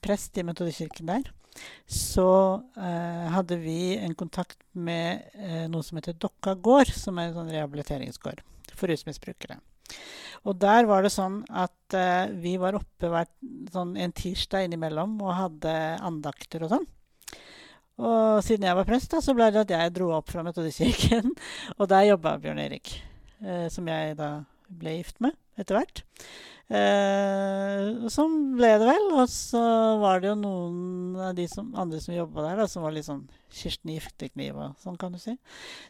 prest 0.02 0.38
i 0.40 0.46
Metodekirken 0.48 1.12
der, 1.12 1.28
så 1.90 2.30
eh, 2.78 3.28
hadde 3.34 3.58
vi 3.62 3.98
en 3.98 4.16
kontakt 4.18 4.60
med 4.74 5.28
eh, 5.36 5.66
noe 5.72 5.86
som 5.86 6.00
heter 6.00 6.18
Dokka 6.18 6.56
gård, 6.56 6.92
som 6.94 7.18
er 7.20 7.30
en 7.30 7.40
sånn 7.42 7.54
rehabiliteringsgård 7.54 8.44
for 8.74 8.92
rusmisbrukere. 8.92 9.60
Og 10.48 10.58
der 10.62 10.88
var 10.88 11.04
det 11.04 11.14
sånn 11.14 11.42
at 11.50 11.98
eh, 11.98 12.30
vi 12.40 12.56
var 12.62 12.78
oppe 12.78 13.10
hver, 13.12 13.30
sånn 13.74 13.96
en 14.00 14.14
tirsdag 14.16 14.68
innimellom 14.68 15.18
og 15.24 15.36
hadde 15.38 15.74
andakter 16.06 16.66
og 16.66 16.76
sånn. 16.76 16.88
Og 17.98 18.44
siden 18.46 18.68
jeg 18.68 18.78
var 18.78 18.88
prest, 18.88 19.10
da, 19.14 19.22
så 19.24 19.34
ble 19.38 19.50
det 19.54 19.64
at 19.66 19.74
jeg 19.74 19.96
dro 19.96 20.12
opp 20.18 20.30
fra 20.34 20.44
Metodistkirken. 20.46 21.34
og 21.80 21.88
der 21.90 22.12
jobba 22.12 22.38
Bjørn 22.42 22.62
Erik, 22.62 22.94
eh, 23.42 23.66
som 23.74 23.90
jeg 23.90 24.18
da 24.20 24.32
ble 24.68 25.00
gift 25.00 25.22
med 25.24 25.34
etter 25.58 25.80
hvert. 25.80 26.04
Eh, 26.68 28.10
sånn 28.12 28.34
ble 28.58 28.70
det 28.82 28.88
vel. 28.90 29.06
Og 29.16 29.32
så 29.32 29.62
var 30.02 30.22
det 30.22 30.32
jo 30.32 30.36
noen 30.40 31.16
av 31.30 31.34
de 31.38 31.48
som, 31.50 31.70
andre 31.80 32.02
som 32.04 32.16
jobba 32.16 32.44
der, 32.50 32.62
da, 32.62 32.68
som 32.70 32.84
var 32.86 32.94
litt 32.96 33.08
sånn 33.08 33.24
Kirsten 33.58 33.94
Giftekniv 33.94 34.60
og 34.60 34.76
sånn, 34.84 35.00
kan 35.00 35.16
du 35.16 35.22
si. 35.22 35.38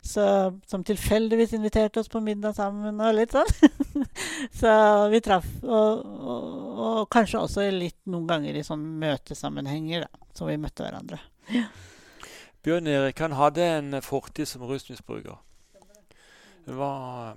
Så, 0.06 0.24
som 0.70 0.86
tilfeldigvis 0.88 1.58
inviterte 1.58 2.04
oss 2.04 2.12
på 2.14 2.22
middag 2.24 2.56
sammen 2.60 3.02
og 3.02 3.18
litt 3.18 3.36
sånn. 3.36 4.06
så 4.62 4.72
vi 5.12 5.24
traff. 5.26 5.50
Og, 5.66 6.06
og, 6.06 6.48
og, 6.78 7.04
kanskje 7.14 7.44
også 7.44 7.68
litt 7.74 8.00
noen 8.08 8.30
ganger 8.30 8.56
i 8.56 8.66
sånn 8.66 8.86
møtesammenhenger, 9.02 10.08
da, 10.08 10.32
så 10.38 10.48
vi 10.48 10.60
møtte 10.62 10.86
hverandre. 10.86 11.22
Ja. 11.52 11.68
Bjørn 12.68 12.90
Erik 12.92 13.22
han 13.24 13.32
hadde 13.32 13.64
en 13.64 13.96
fortid 14.04 14.44
som 14.50 14.66
rusmisbruker. 14.68 15.38
Hva, 16.68 16.90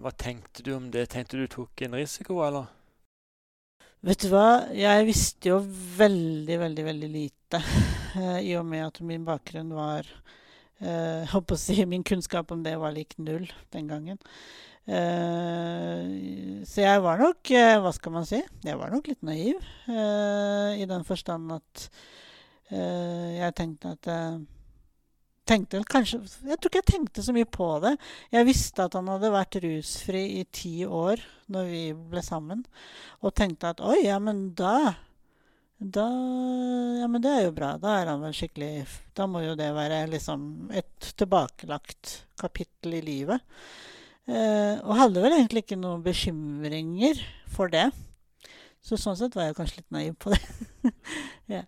hva, 0.03 0.11
tenkte 0.19 0.65
du 0.67 0.73
om 0.75 0.89
det? 0.91 1.05
Tenkte 1.13 1.39
du 1.39 1.45
tok 1.47 1.85
en 1.87 1.95
risiko, 1.95 2.41
eller? 2.43 2.67
Vet 4.03 4.25
du 4.25 4.33
hva, 4.33 4.73
jeg 4.75 5.07
visste 5.07 5.53
jo 5.53 5.61
veldig, 6.01 6.59
veldig, 6.65 6.89
veldig 6.91 7.13
lite. 7.15 7.63
Eh, 8.19 8.41
I 8.43 8.57
og 8.59 8.67
med 8.67 8.89
at 8.89 8.99
min 9.07 9.23
bakgrunn 9.23 9.71
var 9.71 10.03
eh, 10.83 11.23
Håper 11.31 11.55
å 11.55 11.63
si 11.63 11.77
min 11.87 12.03
kunnskap 12.03 12.51
om 12.51 12.67
det 12.67 12.75
var 12.83 12.91
lik 12.99 13.15
null 13.23 13.47
den 13.71 13.87
gangen. 13.87 14.19
Eh, 14.91 16.65
så 16.67 16.89
jeg 16.89 17.07
var 17.07 17.23
nok, 17.23 17.55
eh, 17.55 17.79
hva 17.79 17.95
skal 17.95 18.19
man 18.19 18.27
si, 18.27 18.43
jeg 18.67 18.83
var 18.83 18.91
nok 18.91 19.15
litt 19.15 19.23
naiv. 19.23 19.63
Eh, 19.87 20.81
I 20.83 20.91
den 20.91 21.07
forstand 21.07 21.61
at 21.61 21.91
eh, 22.75 23.37
jeg 23.45 23.63
tenkte 23.63 23.95
at 23.95 24.17
tenkte 25.51 25.83
kanskje, 25.91 26.23
Jeg 26.47 26.57
tror 26.57 26.71
ikke 26.71 26.83
jeg 26.83 26.91
tenkte 26.93 27.27
så 27.27 27.35
mye 27.37 27.49
på 27.51 27.69
det. 27.85 27.97
Jeg 28.33 28.49
visste 28.49 28.87
at 28.87 28.97
han 28.99 29.11
hadde 29.11 29.35
vært 29.35 29.61
rusfri 29.65 30.25
i 30.41 30.47
ti 30.55 30.75
år 30.87 31.23
når 31.51 31.71
vi 31.71 31.85
ble 32.13 32.23
sammen, 32.23 32.65
og 33.21 33.35
tenkte 33.35 33.75
at 33.75 33.83
oi, 33.83 34.05
ja, 34.07 34.19
men 34.23 34.51
da 34.59 34.95
da 35.81 36.05
Ja, 37.01 37.07
men 37.09 37.23
det 37.25 37.31
er 37.33 37.47
jo 37.47 37.55
bra. 37.57 37.71
Da 37.81 37.95
er 38.03 38.11
han 38.11 38.21
vel 38.21 38.35
skikkelig 38.37 38.85
Da 39.17 39.25
må 39.25 39.41
jo 39.41 39.55
det 39.57 39.71
være 39.73 40.03
liksom 40.13 40.69
et 40.77 41.13
tilbakelagt 41.17 42.27
kapittel 42.41 42.99
i 42.99 43.01
livet. 43.05 43.41
Eh, 44.29 44.77
og 44.85 44.99
hadde 44.99 45.23
vel 45.25 45.39
egentlig 45.39 45.65
ikke 45.65 45.81
noen 45.81 46.05
bekymringer 46.05 47.21
for 47.49 47.73
det. 47.73 47.89
Så 48.85 49.01
sånn 49.01 49.17
sett 49.19 49.35
var 49.37 49.49
jeg 49.49 49.57
kanskje 49.57 49.81
litt 49.81 49.97
naiv 49.97 50.15
på 50.21 50.33
det. 50.35 50.93
ja. 51.57 51.65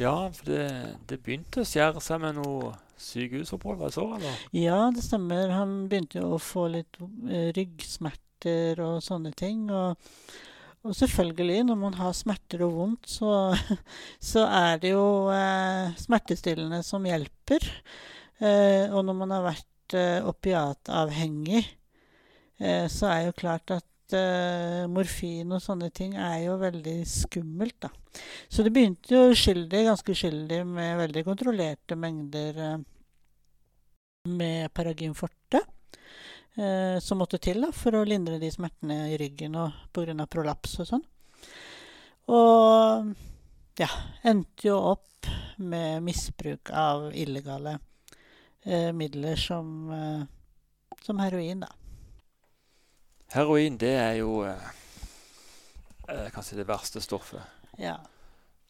ja, 0.00 0.16
for 0.32 0.48
det, 0.48 0.66
det 1.08 1.20
begynte 1.20 1.62
å 1.62 1.68
skjære 1.68 2.02
seg 2.04 2.20
med 2.24 2.40
noe 2.40 2.72
sykehusopphold, 3.00 3.78
var 3.80 3.90
det 3.90 3.96
så, 3.96 4.06
eller? 4.16 4.42
Ja, 4.56 4.80
det 4.94 5.04
stemmer. 5.04 5.52
Han 5.54 5.86
begynte 5.90 6.20
jo 6.20 6.34
å 6.36 6.42
få 6.42 6.66
litt 6.72 6.98
eh, 7.00 7.50
ryggsmerter 7.56 8.82
og 8.84 9.00
sånne 9.04 9.32
ting. 9.36 9.66
Og, 9.70 9.96
og, 10.82 10.92
selvfølgelig, 10.96 11.62
når 11.70 11.80
man 11.80 11.98
har 12.00 12.16
smerter 12.16 12.64
og 12.66 12.76
vondt, 12.80 13.08
så, 13.10 13.32
så 14.32 14.46
er 14.48 14.82
det 14.82 14.94
jo 14.94 15.06
eh, 15.34 15.96
smertestillende 16.00 16.82
som 16.86 17.06
hjelper. 17.08 17.68
Eh, 18.40 18.86
og 18.92 19.04
når 19.08 19.20
man 19.24 19.36
har 19.36 19.44
vært 19.50 19.98
eh, 19.98 20.20
opiatavhengig, 20.26 21.64
eh, 22.60 22.86
så 22.92 23.12
er 23.12 23.28
jo 23.28 23.38
klart 23.44 23.76
at 23.76 23.92
uh, 24.14 24.86
morfin 24.90 25.50
og 25.54 25.62
sånne 25.62 25.88
ting 25.94 26.16
er 26.20 26.44
jo 26.46 26.56
veldig 26.60 26.98
skummelt, 27.08 27.78
da. 27.82 27.90
Så 28.48 28.64
det 28.64 28.72
begynte 28.74 29.14
jo 29.14 29.32
uskyldig, 29.32 29.84
ganske 29.88 30.14
uskyldig 30.14 30.60
med 30.68 30.98
veldig 31.00 31.24
kontrollerte 31.26 31.98
mengder 31.98 32.60
uh, 32.62 32.76
med 34.32 34.72
Paragin 34.74 35.16
forte. 35.18 35.62
Uh, 36.56 36.96
som 37.04 37.20
måtte 37.20 37.40
til 37.42 37.60
da, 37.66 37.72
for 37.76 37.98
å 37.98 38.04
lindre 38.08 38.40
de 38.40 38.50
smertene 38.52 39.10
i 39.12 39.18
ryggen 39.20 39.58
og 39.60 39.76
pga. 39.92 40.28
prolaps 40.30 40.78
og 40.84 40.90
sånn. 40.92 41.04
Og 42.32 43.12
ja, 43.78 43.90
endte 44.26 44.70
jo 44.70 44.78
opp 44.94 45.28
med 45.58 46.02
misbruk 46.06 46.70
av 46.74 47.10
illegale 47.14 47.78
midler 48.66 49.38
som, 49.38 49.68
som 51.06 51.20
heroin, 51.22 51.60
da. 51.62 51.68
Heroin, 53.28 53.74
det 53.78 53.94
er 53.98 54.12
jo 54.20 54.44
eh, 54.46 54.68
eh 56.08 56.28
kanskje 56.30 56.60
det 56.60 56.68
verste 56.68 57.00
stoffet. 57.02 57.42
Ja, 57.80 57.96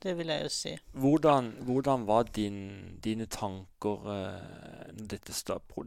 det 0.03 0.17
vil 0.19 0.31
jeg 0.33 0.47
jo 0.47 0.53
si. 0.53 0.73
Hvordan, 0.93 1.53
hvordan 1.67 2.07
var 2.07 2.29
din, 2.37 2.99
dine 3.05 3.27
tanker 3.27 4.09
når 4.93 5.09
dette, 5.11 5.35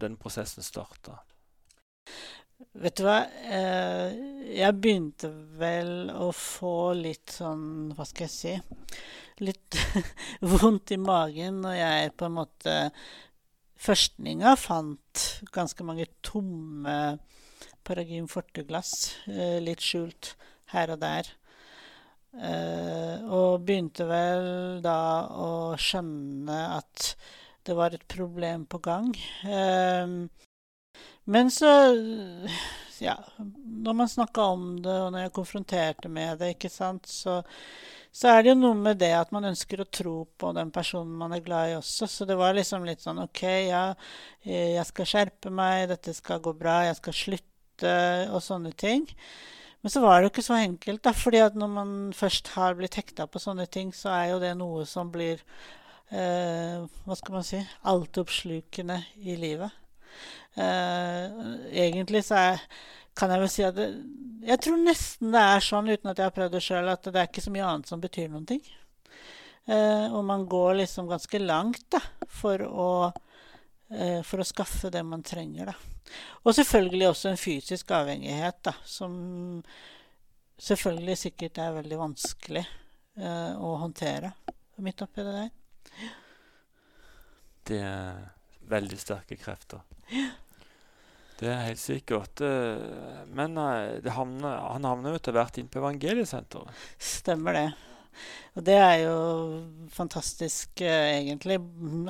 den 0.02 0.18
prosessen 0.18 0.66
starta? 0.66 1.20
Vet 2.80 3.00
du 3.00 3.06
hva? 3.06 3.22
Eh, 3.48 4.18
jeg 4.58 4.76
begynte 4.84 5.30
vel 5.60 6.10
å 6.12 6.28
få 6.36 6.92
litt 6.98 7.32
sånn 7.32 7.94
Hva 7.96 8.04
skal 8.08 8.28
jeg 8.28 8.34
si? 8.34 8.54
Litt 9.46 9.78
vondt 10.52 10.92
i 10.92 11.00
magen 11.00 11.62
når 11.64 11.78
jeg 11.78 12.14
på 12.20 12.28
en 12.28 12.36
måte 12.36 12.76
Førstninga 13.80 14.58
fant 14.60 15.24
ganske 15.56 15.86
mange 15.88 16.10
tomme 16.20 16.98
Paragym 17.88 18.28
forteglass, 18.30 18.92
eh, 19.32 19.58
litt 19.64 19.82
skjult 19.82 20.34
her 20.74 20.92
og 20.94 21.00
der. 21.02 21.30
Eh, 22.38 23.22
og 23.26 23.64
begynte 23.66 24.06
vel 24.06 24.82
da 24.86 25.26
å 25.34 25.52
skjønne 25.82 26.58
at 26.78 27.14
det 27.66 27.76
var 27.78 27.96
et 27.96 28.06
problem 28.10 28.68
på 28.70 28.80
gang. 28.86 29.10
Eh, 29.46 30.06
men 31.30 31.52
så 31.54 31.72
Ja, 33.00 33.16
når 33.40 33.94
man 33.96 34.10
snakka 34.12 34.44
om 34.52 34.64
det, 34.84 34.92
og 34.92 35.14
når 35.14 35.22
jeg 35.24 35.32
konfronterte 35.38 36.10
med 36.12 36.42
det, 36.42 36.50
ikke 36.58 36.68
sant, 36.68 37.08
så, 37.08 37.38
så 38.12 38.34
er 38.34 38.42
det 38.44 38.52
jo 38.52 38.58
noe 38.60 38.76
med 38.76 39.00
det 39.00 39.14
at 39.16 39.32
man 39.32 39.48
ønsker 39.48 39.80
å 39.80 39.88
tro 39.88 40.16
på 40.36 40.52
den 40.58 40.74
personen 40.76 41.14
man 41.16 41.32
er 41.32 41.46
glad 41.46 41.72
i 41.72 41.78
også. 41.78 42.10
Så 42.12 42.28
det 42.28 42.36
var 42.36 42.58
liksom 42.58 42.84
litt 42.84 43.00
sånn 43.06 43.22
OK, 43.24 43.46
ja, 43.70 43.86
jeg 44.44 44.84
skal 44.92 45.08
skjerpe 45.08 45.54
meg, 45.62 45.86
dette 45.94 46.12
skal 46.18 46.44
gå 46.44 46.52
bra, 46.60 46.82
jeg 46.90 47.00
skal 47.00 47.18
slutte, 47.22 47.96
og 48.36 48.44
sånne 48.44 48.76
ting. 48.76 49.08
Men 49.82 49.94
så 49.94 50.02
var 50.04 50.20
det 50.20 50.28
jo 50.28 50.32
ikke 50.34 50.46
så 50.50 50.58
enkelt, 50.60 51.04
da. 51.08 51.14
fordi 51.16 51.42
at 51.44 51.56
når 51.56 51.70
man 51.72 51.92
først 52.16 52.52
har 52.58 52.76
blitt 52.76 52.98
hekta 53.00 53.30
på 53.32 53.40
sånne 53.40 53.66
ting, 53.72 53.94
så 53.96 54.12
er 54.12 54.26
jo 54.34 54.40
det 54.44 54.52
noe 54.60 54.84
som 54.90 55.12
blir 55.14 55.40
eh, 56.12 56.84
Hva 57.06 57.16
skal 57.16 57.38
man 57.38 57.48
si 57.48 57.62
altoppslukende 57.88 59.00
i 59.24 59.38
livet. 59.40 59.72
Eh, 60.60 61.38
egentlig 61.86 62.26
så 62.28 62.42
er, 62.42 62.66
kan 63.16 63.32
jeg 63.32 63.44
vel 63.46 63.54
si 63.54 63.64
at 63.64 63.78
det, 63.78 63.88
jeg 64.50 64.64
tror 64.64 64.84
nesten 64.84 65.32
det 65.36 65.46
er 65.54 65.64
sånn, 65.64 65.90
uten 65.92 66.12
at 66.12 66.20
jeg 66.20 66.28
har 66.28 66.36
prøvd 66.36 66.56
det 66.56 66.64
sjøl, 66.64 66.92
at 66.92 67.08
det 67.08 67.16
er 67.16 67.32
ikke 67.32 67.44
så 67.44 67.54
mye 67.54 67.72
annet 67.72 67.92
som 67.92 68.04
betyr 68.04 68.30
noen 68.32 68.48
ting. 68.50 68.62
Eh, 69.70 70.06
og 70.12 70.24
man 70.26 70.48
går 70.50 70.80
liksom 70.82 71.08
ganske 71.08 71.42
langt 71.44 71.86
da, 71.94 72.02
for 72.26 72.64
å, 72.66 72.92
uh, 73.94 74.22
for 74.26 74.42
å 74.42 74.48
skaffe 74.48 74.90
det 74.94 75.04
man 75.06 75.22
trenger. 75.26 75.70
Da. 75.70 75.99
Og 76.44 76.56
selvfølgelig 76.56 77.10
også 77.10 77.32
en 77.32 77.42
fysisk 77.42 77.92
avhengighet, 77.96 78.62
da, 78.66 78.74
som 78.86 79.14
selvfølgelig 80.60 81.18
sikkert 81.18 81.62
er 81.64 81.78
veldig 81.78 82.00
vanskelig 82.00 82.66
å 83.20 83.74
håndtere 83.82 84.30
midt 84.84 85.02
oppi 85.04 85.24
det 85.28 85.34
der. 85.36 85.50
Det 87.68 87.80
er 87.84 88.22
veldig 88.70 89.00
sterke 89.00 89.38
krefter. 89.40 89.84
Det 91.40 91.48
er 91.48 91.68
helt 91.70 91.80
sikkert. 91.80 92.42
Eh, 92.44 93.20
men 93.36 93.56
eh, 93.62 94.10
havner, 94.12 94.58
han 94.74 94.88
havner 94.88 95.14
jo 95.14 95.20
etter 95.22 95.36
hvert 95.36 95.60
inn 95.62 95.70
på 95.72 95.80
Evangeliesenteret. 95.80 96.82
Stemmer 97.00 97.56
det. 97.56 97.68
Og 98.58 98.66
det 98.68 98.76
er 98.76 98.96
jo 99.06 99.16
fantastisk, 99.94 100.82
eh, 100.82 101.22
egentlig. 101.22 101.60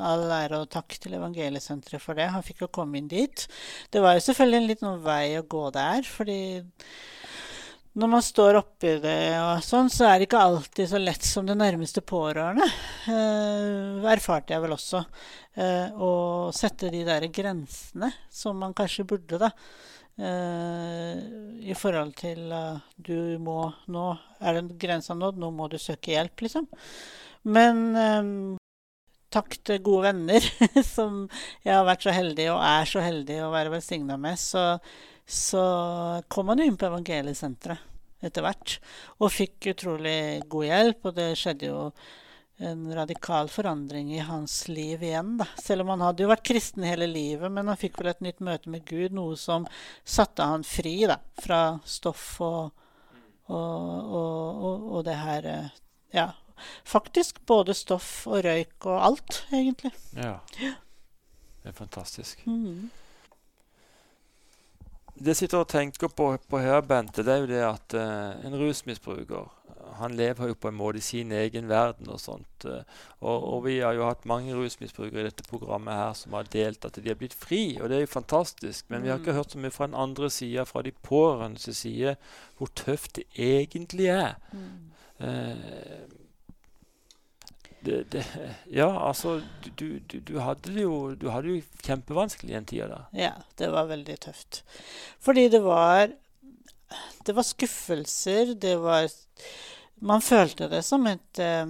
All 0.01 0.25
ære 0.34 0.63
og 0.63 0.72
takk 0.74 0.98
til 0.98 1.18
Evangeliesenteret 1.20 2.01
for 2.01 2.18
det. 2.18 2.32
Han 2.34 2.46
fikk 2.46 2.65
jo 2.65 2.74
komme 2.79 3.00
inn 3.00 3.12
dit. 3.12 3.46
Det 3.91 4.01
var 4.01 4.18
jo 4.18 4.25
selvfølgelig 4.27 4.62
en 4.62 4.70
liten 4.72 5.01
vei 5.06 5.24
å 5.38 5.48
gå 5.48 5.65
der, 5.75 6.08
fordi 6.08 6.39
når 8.00 8.12
man 8.12 8.24
står 8.24 8.60
oppi 8.60 8.91
det 9.01 9.18
og 9.41 9.63
sånn, 9.65 9.89
så 9.91 10.06
er 10.08 10.20
det 10.20 10.29
ikke 10.29 10.41
alltid 10.46 10.91
så 10.91 11.00
lett 11.01 11.25
som 11.25 11.48
det 11.48 11.58
nærmeste 11.58 12.03
pårørende. 12.06 12.68
Eh, 13.10 14.10
erfarte 14.13 14.53
jeg 14.53 14.63
vel 14.63 14.75
også. 14.77 15.03
Eh, 15.60 15.98
å 15.98 16.12
sette 16.56 16.91
de 16.94 17.01
der 17.08 17.25
grensene 17.34 18.12
som 18.32 18.60
man 18.62 18.75
kanskje 18.77 19.08
burde, 19.10 19.41
da. 19.41 19.50
Eh, 20.20 21.20
I 21.72 21.76
forhold 21.80 22.12
til 22.20 22.50
uh, 22.52 22.80
du 23.00 23.40
må 23.40 23.70
Nå 23.88 24.06
er 24.44 24.58
den 24.58 24.74
grensa 24.80 25.16
nådd, 25.16 25.38
nå 25.40 25.52
må 25.56 25.70
du 25.72 25.78
søke 25.80 26.12
hjelp, 26.12 26.44
liksom. 26.44 26.68
Men 27.48 27.80
eh, 27.96 28.32
takk 29.32 29.56
til 29.64 29.80
gode 29.86 30.10
venner 30.10 30.44
som 30.96 31.22
jeg 31.64 31.72
har 31.72 31.86
vært 31.88 32.03
så 32.03 32.16
heldig 32.16 32.50
og 32.51 32.64
er 32.68 32.90
så 32.90 33.03
heldig 33.03 33.38
å 33.46 33.51
være 33.53 33.74
velsigna 33.77 34.18
med, 34.20 34.40
så, 34.42 34.66
så 35.24 35.64
kom 36.32 36.51
han 36.51 36.66
inn 36.66 36.79
på 36.79 36.90
Evangeliesenteret 36.90 37.88
etter 38.25 38.44
hvert. 38.44 38.79
Og 39.24 39.32
fikk 39.32 39.72
utrolig 39.72 40.42
god 40.51 40.68
hjelp, 40.68 41.05
og 41.08 41.16
det 41.16 41.29
skjedde 41.40 41.70
jo 41.70 41.84
en 42.59 42.95
radikal 42.95 43.50
forandring 43.50 44.11
i 44.15 44.19
hans 44.19 44.67
liv 44.67 45.03
igjen. 45.03 45.37
Da. 45.37 45.48
Selv 45.61 45.85
om 45.85 45.93
han 45.93 46.03
hadde 46.03 46.25
jo 46.25 46.31
vært 46.31 46.45
kristen 46.48 46.83
hele 46.87 47.07
livet, 47.07 47.51
men 47.51 47.72
han 47.72 47.79
fikk 47.79 48.00
vel 48.01 48.11
et 48.11 48.22
nytt 48.25 48.43
møte 48.43 48.72
med 48.72 48.85
Gud, 48.89 49.15
noe 49.15 49.37
som 49.39 49.67
satte 50.03 50.45
han 50.45 50.65
fri 50.67 50.98
da, 51.07 51.19
fra 51.39 51.61
stoff 51.87 52.27
og, 52.43 52.85
og, 53.48 54.13
og, 54.19 54.87
og 55.00 55.03
det 55.07 55.17
her 55.19 55.50
Ja, 56.11 56.31
faktisk 56.83 57.43
både 57.48 57.75
stoff 57.77 58.27
og 58.27 58.43
røyk 58.43 58.89
og 58.89 59.03
alt, 59.07 59.43
egentlig. 59.51 59.93
Ja. 60.17 60.39
Det 60.59 61.72
er 61.72 61.77
fantastisk. 61.77 62.43
Mm 62.48 62.89
det 65.19 65.33
jeg 65.33 65.39
sitter 65.43 65.63
og 65.63 65.67
tenker 65.67 66.11
på, 66.15 66.31
på 66.48 66.59
her, 66.63 66.79
Bente, 66.87 67.24
det 67.27 67.33
er 67.33 67.41
jo 67.43 67.50
det 67.50 67.63
at 67.65 67.95
uh, 68.00 68.45
en 68.48 68.55
rusmisbruker 68.55 69.50
han 69.98 70.16
lever 70.18 70.52
jo 70.52 70.58
på 70.60 70.70
en 70.70 70.78
måte 70.78 71.00
i 71.00 71.06
sin 71.06 71.32
egen 71.36 71.70
verden 71.70 72.10
og 72.12 72.20
sånt. 72.22 72.66
Uh, 72.66 72.84
og, 73.20 73.38
og, 73.38 73.64
vi 73.66 73.80
har 73.80 73.96
jo 73.98 74.06
hatt 74.08 74.28
mange 74.30 74.56
rusmisbrukere 74.56 75.24
i 75.24 75.30
dette 75.30 75.48
programmet 75.50 75.98
her 75.98 76.14
som 76.18 76.38
har 76.38 76.52
delt 76.54 76.86
at 76.86 77.00
de 77.00 77.10
har 77.10 77.20
blitt 77.20 77.38
fri, 77.38 77.64
og 77.80 77.90
det 77.90 77.98
er 77.98 78.06
jo 78.06 78.14
fantastisk. 78.14 78.86
Men 78.90 79.04
vi 79.04 79.12
har 79.12 79.22
ikke 79.22 79.34
mm. 79.36 79.40
hørt 79.42 79.56
så 79.56 79.64
mye 79.64 79.75
fra 79.75 79.90
den 79.90 80.00
andre 80.00 80.30
sida, 80.34 80.68
fra 80.70 80.86
de 80.86 80.94
pårørendes 81.10 81.70
side, 81.82 82.16
hvor 82.58 82.72
tøft 82.75 83.20
det 83.20 83.28
egentlig 83.50 84.12
er. 84.14 84.40
Mm. 84.54 84.88
Uh, 85.20 86.20
det, 87.80 88.12
det, 88.12 88.25
ja, 88.75 89.08
altså 89.08 89.40
du, 89.64 90.00
du, 90.00 90.20
du, 90.20 90.34
hadde 90.44 90.74
det 90.74 90.84
jo, 90.84 91.14
du 91.16 91.30
hadde 91.32 91.54
jo 91.54 91.84
kjempevanskelig 91.86 92.58
en 92.58 92.68
tid 92.68 92.92
da. 92.92 93.04
Ja, 93.16 93.32
det 93.60 93.70
var 93.72 93.88
veldig 93.88 94.18
tøft. 94.25 94.64
Fordi 95.24 95.48
det 95.50 95.64
var 95.64 96.12
Det 97.25 97.36
var 97.36 97.46
skuffelser. 97.46 98.56
Det 98.58 98.75
var 98.82 99.08
Man 100.00 100.22
følte 100.24 100.70
det 100.72 100.81
som 100.88 101.07
et 101.09 101.42
uh, 101.44 101.68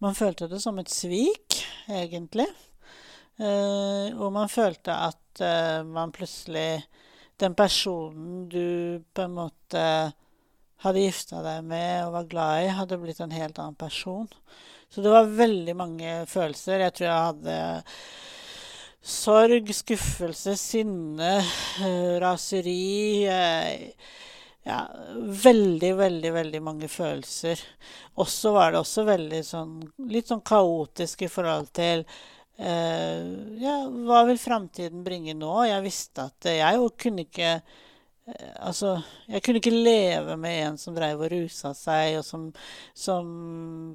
Man 0.00 0.16
følte 0.16 0.48
det 0.48 0.60
som 0.62 0.78
et 0.80 0.90
svik, 0.90 1.58
egentlig. 1.90 2.46
Uh, 3.40 4.14
og 4.20 4.30
man 4.36 4.50
følte 4.52 4.94
at 4.94 5.42
uh, 5.42 5.82
man 5.86 6.12
plutselig 6.12 6.84
Den 7.40 7.56
personen 7.56 8.48
du 8.52 9.00
på 9.14 9.24
en 9.24 9.36
måte 9.36 9.84
hadde 10.80 11.02
gifta 11.02 11.40
deg 11.44 11.64
med 11.64 12.06
og 12.06 12.14
var 12.14 12.28
glad 12.28 12.64
i, 12.64 12.72
hadde 12.72 12.98
blitt 13.00 13.20
en 13.20 13.32
helt 13.32 13.58
annen 13.60 13.76
person. 13.80 14.28
Så 14.88 15.02
det 15.04 15.12
var 15.12 15.28
veldig 15.28 15.74
mange 15.76 16.12
følelser. 16.28 16.84
Jeg 16.84 16.94
tror 16.96 17.06
jeg 17.06 17.26
hadde 17.26 17.56
sorg, 19.00 19.72
skuffelse, 19.76 20.54
sinne, 20.60 21.34
raseri 22.20 23.16
Ja, 24.66 24.80
veldig, 25.44 25.94
veldig, 25.96 26.32
veldig 26.34 26.62
mange 26.62 26.88
følelser. 26.92 27.60
Og 28.20 28.28
så 28.28 28.52
var 28.52 28.72
det 28.72 28.82
også 28.82 29.06
veldig 29.08 29.40
sånn 29.46 29.78
litt 30.12 30.28
sånn 30.28 30.44
kaotisk 30.44 31.24
i 31.24 31.30
forhold 31.32 31.70
til 31.76 32.04
eh, 32.60 33.22
Ja, 33.62 33.76
hva 33.88 34.24
vil 34.28 34.40
framtiden 34.40 35.04
bringe 35.06 35.36
nå? 35.38 35.54
Jeg 35.64 35.86
visste 35.86 36.28
at 36.28 36.50
jeg 36.52 36.76
jo 36.76 36.90
kunne 37.00 37.24
ikke 37.24 37.54
Eh, 38.30 38.52
altså, 38.66 38.94
jeg 39.30 39.42
kunne 39.44 39.60
ikke 39.62 39.72
leve 39.74 40.36
med 40.40 40.58
en 40.66 40.78
som 40.80 40.94
drev 40.96 41.24
og 41.24 41.32
rusa 41.32 41.72
seg, 41.76 42.18
og 42.20 42.24
som, 42.26 42.48
som, 42.94 43.30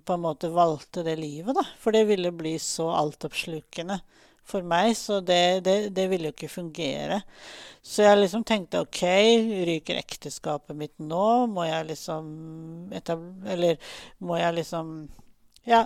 på 0.05 0.15
en 0.15 0.23
måte 0.23 0.51
valgte 0.53 1.05
det 1.05 1.17
livet, 1.19 1.55
da. 1.57 1.63
For 1.81 1.95
det 1.95 2.05
ville 2.09 2.33
bli 2.35 2.55
så 2.61 2.89
altoppslukende 2.95 3.99
for 4.45 4.65
meg, 4.67 4.93
så 4.97 5.19
det, 5.25 5.65
det, 5.65 5.75
det 5.95 6.07
ville 6.11 6.29
jo 6.29 6.35
ikke 6.35 6.51
fungere. 6.51 7.21
Så 7.85 8.05
jeg 8.05 8.17
liksom 8.17 8.45
tenkte 8.47 8.81
OK, 8.81 9.03
ryker 9.69 9.99
ekteskapet 9.99 10.77
mitt 10.77 10.95
nå? 10.97 11.45
Må 11.51 11.67
jeg 11.67 11.85
liksom 11.91 12.89
Eller 12.93 13.77
må 14.25 14.39
jeg 14.41 14.57
liksom 14.61 14.95
ja, 15.65 15.79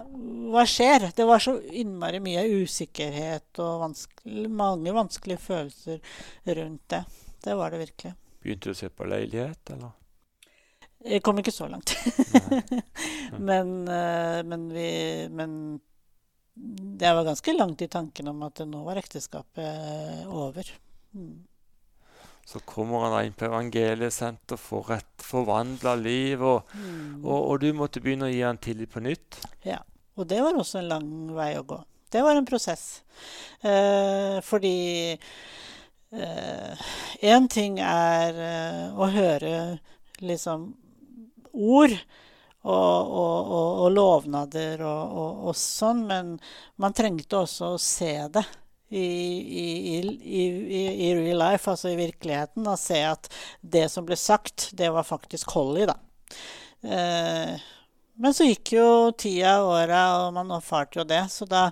hva 0.51 0.65
skjer? 0.67 1.05
Det 1.15 1.23
var 1.23 1.39
så 1.39 1.53
innmari 1.79 2.19
mye 2.19 2.41
usikkerhet 2.65 3.61
og 3.63 3.85
vanskelig, 3.85 4.49
mange 4.51 4.91
vanskelige 4.91 5.39
følelser 5.39 6.01
rundt 6.57 6.83
det. 6.91 6.99
Det 7.45 7.55
var 7.55 7.71
det 7.71 7.79
virkelig. 7.85 8.11
Begynte 8.43 8.67
du 8.67 8.75
å 8.75 8.79
se 8.81 8.89
på 8.91 9.07
leilighet, 9.07 9.71
eller? 9.75 9.95
Jeg 10.99 11.23
kom 11.23 11.39
ikke 11.39 11.55
så 11.55 11.69
langt. 11.71 11.93
men, 13.49 13.71
uh, 13.87 14.43
men, 14.43 14.67
vi 14.75 14.89
Men 15.31 15.53
jeg 16.99 17.15
var 17.15 17.27
ganske 17.27 17.53
langt 17.55 17.81
i 17.81 17.89
tanken 17.91 18.31
om 18.31 18.41
at 18.47 18.59
nå 18.67 18.81
var 18.85 18.99
ekteskapet 18.99 20.25
over. 20.27 20.67
Mm. 21.15 21.45
Så 22.49 22.59
kommer 22.65 23.05
han 23.05 23.27
inn 23.27 23.35
på 23.37 23.45
evangeliesenter, 23.45 24.57
får 24.57 24.95
et 24.97 25.23
forvandla 25.23 25.93
liv, 25.99 26.41
og, 26.41 26.71
mm. 26.73 27.21
og, 27.21 27.37
og, 27.37 27.59
du 27.61 27.69
måtte 27.77 28.01
begynne 28.01 28.25
å 28.25 28.33
gi 28.33 28.41
han 28.41 28.57
tillit 28.57 28.91
på 28.91 29.03
nytt. 29.05 29.39
Ja. 29.67 29.83
Og 30.19 30.27
det 30.27 30.41
var 30.43 30.57
også 30.57 30.81
en 30.81 30.89
lang 30.89 31.09
vei 31.31 31.53
å 31.55 31.63
gå. 31.63 31.77
Det 32.11 32.23
var 32.25 32.35
en 32.35 32.47
prosess. 32.49 33.03
Eh, 33.61 34.39
fordi 34.43 35.15
Én 36.09 37.43
eh, 37.45 37.49
ting 37.53 37.77
er 37.85 38.39
eh, 38.41 38.85
å 38.97 39.05
høre 39.13 39.51
liksom 40.25 40.71
ord 41.53 41.93
og, 42.67 43.11
og, 43.11 43.49
og, 43.83 43.85
lovnader 43.95 44.81
og, 44.83 45.51
sånn, 45.55 46.03
men 46.09 46.33
man 46.81 46.95
trengte 46.95 47.43
også 47.43 47.75
å 47.75 47.81
se 47.81 48.13
det. 48.33 48.45
I, 48.89 49.05
i, 49.05 49.65
i, 50.01 50.45
i, 51.05 51.09
real 51.13 51.37
life, 51.37 51.69
altså 51.69 51.91
i 51.91 51.97
virkeligheten, 51.99 52.65
og 52.65 52.79
se 52.81 53.03
at 53.05 53.27
det 53.61 53.83
som 53.93 54.07
ble 54.07 54.17
sagt, 54.17 54.71
det 54.73 54.89
var 54.89 55.05
faktisk 55.05 55.53
Holly, 55.53 55.85
da. 55.85 55.93
Eh, 56.81 57.67
men 58.17 58.33
så 58.33 58.47
gikk 58.49 58.73
jo 58.73 58.87
tida, 59.13 59.59
og 59.61 59.75
åra, 59.77 60.01
og 60.23 60.33
man 60.35 60.49
erfarte 60.57 60.99
jo 60.99 61.05
det. 61.05 61.21
Så 61.29 61.45
da, 61.45 61.67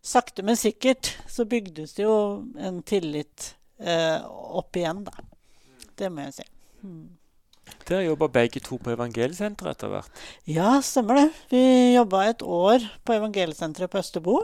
sakte, 0.00 0.42
men 0.48 0.56
sikkert, 0.56 1.12
så 1.28 1.44
bygdes 1.44 1.92
det 1.98 2.06
jo 2.06 2.16
en 2.56 2.80
tillit 2.88 3.52
eh, 3.76 4.24
opp 4.26 4.80
igjen, 4.80 5.04
da. 5.06 5.12
Det 5.96 6.10
må 6.12 6.24
jeg 6.26 6.38
si. 6.40 6.48
Mm. 6.82 7.04
Dere 7.86 8.06
jobba 8.06 8.28
begge 8.34 8.60
to 8.62 8.78
på 8.82 8.90
Evangeliesenteret 8.94 9.76
etter 9.76 9.92
hvert? 9.92 10.22
Ja, 10.50 10.76
stemmer 10.82 11.20
det. 11.20 11.26
Vi 11.52 11.62
jobba 11.94 12.24
et 12.26 12.42
år 12.42 12.82
på 13.06 13.14
Evangeliesenteret 13.14 13.92
på 13.92 14.00
Østerbo. 14.02 14.40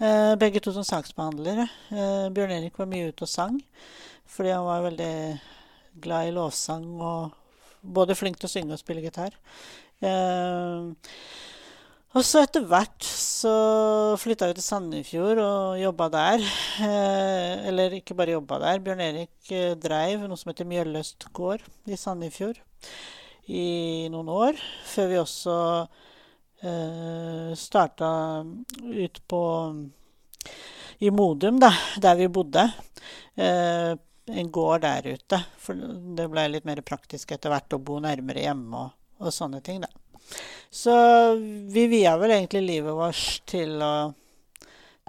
Eh, 0.00 0.34
begge 0.40 0.62
to 0.64 0.72
som 0.72 0.86
saksbehandlere. 0.86 1.66
Eh, 1.92 2.28
Bjørn 2.32 2.54
Erik 2.56 2.78
var 2.80 2.88
mye 2.88 3.10
ute 3.12 3.26
og 3.26 3.32
sang 3.32 3.60
fordi 4.30 4.52
han 4.54 4.62
var 4.64 4.84
veldig 4.84 5.40
glad 6.00 6.28
i 6.28 6.34
lovsang 6.36 6.84
og 7.02 7.32
både 7.82 8.14
flink 8.14 8.38
til 8.38 8.46
å 8.46 8.52
synge 8.52 8.76
og 8.76 8.80
spille 8.80 9.02
gitar. 9.02 9.34
Eh, 10.00 10.92
og 12.10 12.24
så 12.26 12.42
etter 12.42 12.64
hvert 12.66 13.06
så 13.06 13.52
flytta 14.18 14.48
vi 14.50 14.56
til 14.58 14.64
Sandefjord 14.66 15.40
og 15.44 15.78
jobba 15.78 16.08
der. 16.10 16.42
Eh, 16.82 17.68
eller 17.70 17.94
ikke 18.00 18.16
bare 18.18 18.34
jobba 18.34 18.58
der. 18.64 18.82
Bjørn 18.82 19.02
Erik 19.04 19.52
eh, 19.54 19.76
dreiv 19.78 20.24
noe 20.26 20.38
som 20.40 20.50
heter 20.50 20.66
Mjølløst 20.66 21.28
gård 21.36 21.62
i 21.86 21.98
Sandefjord 22.00 22.58
i 23.46 24.08
noen 24.10 24.32
år. 24.34 24.58
Før 24.90 25.08
vi 25.12 25.20
også 25.22 25.56
eh, 26.66 27.54
starta 27.58 28.10
ut 28.42 29.22
på 29.30 29.42
i 31.00 31.14
Modum, 31.14 31.62
da, 31.62 31.70
der 32.02 32.18
vi 32.18 32.28
bodde. 32.28 32.66
Eh, 33.38 33.94
en 34.30 34.50
gård 34.52 34.82
der 34.82 35.14
ute. 35.14 35.42
For 35.62 35.78
det 36.18 36.26
ble 36.30 36.50
litt 36.50 36.66
mer 36.68 36.82
praktisk 36.86 37.32
etter 37.34 37.54
hvert 37.54 37.78
å 37.78 37.82
bo 37.82 38.02
nærmere 38.02 38.44
hjemme 38.44 38.84
og, 38.84 38.94
og 39.22 39.34
sånne 39.34 39.62
ting, 39.64 39.80
da. 39.86 40.09
Så 40.70 40.92
vi 41.74 41.86
via 41.90 42.14
vel 42.20 42.30
egentlig 42.36 42.62
livet 42.62 42.94
vårt 42.94 43.42
til 43.50 43.80
å, 43.82 43.94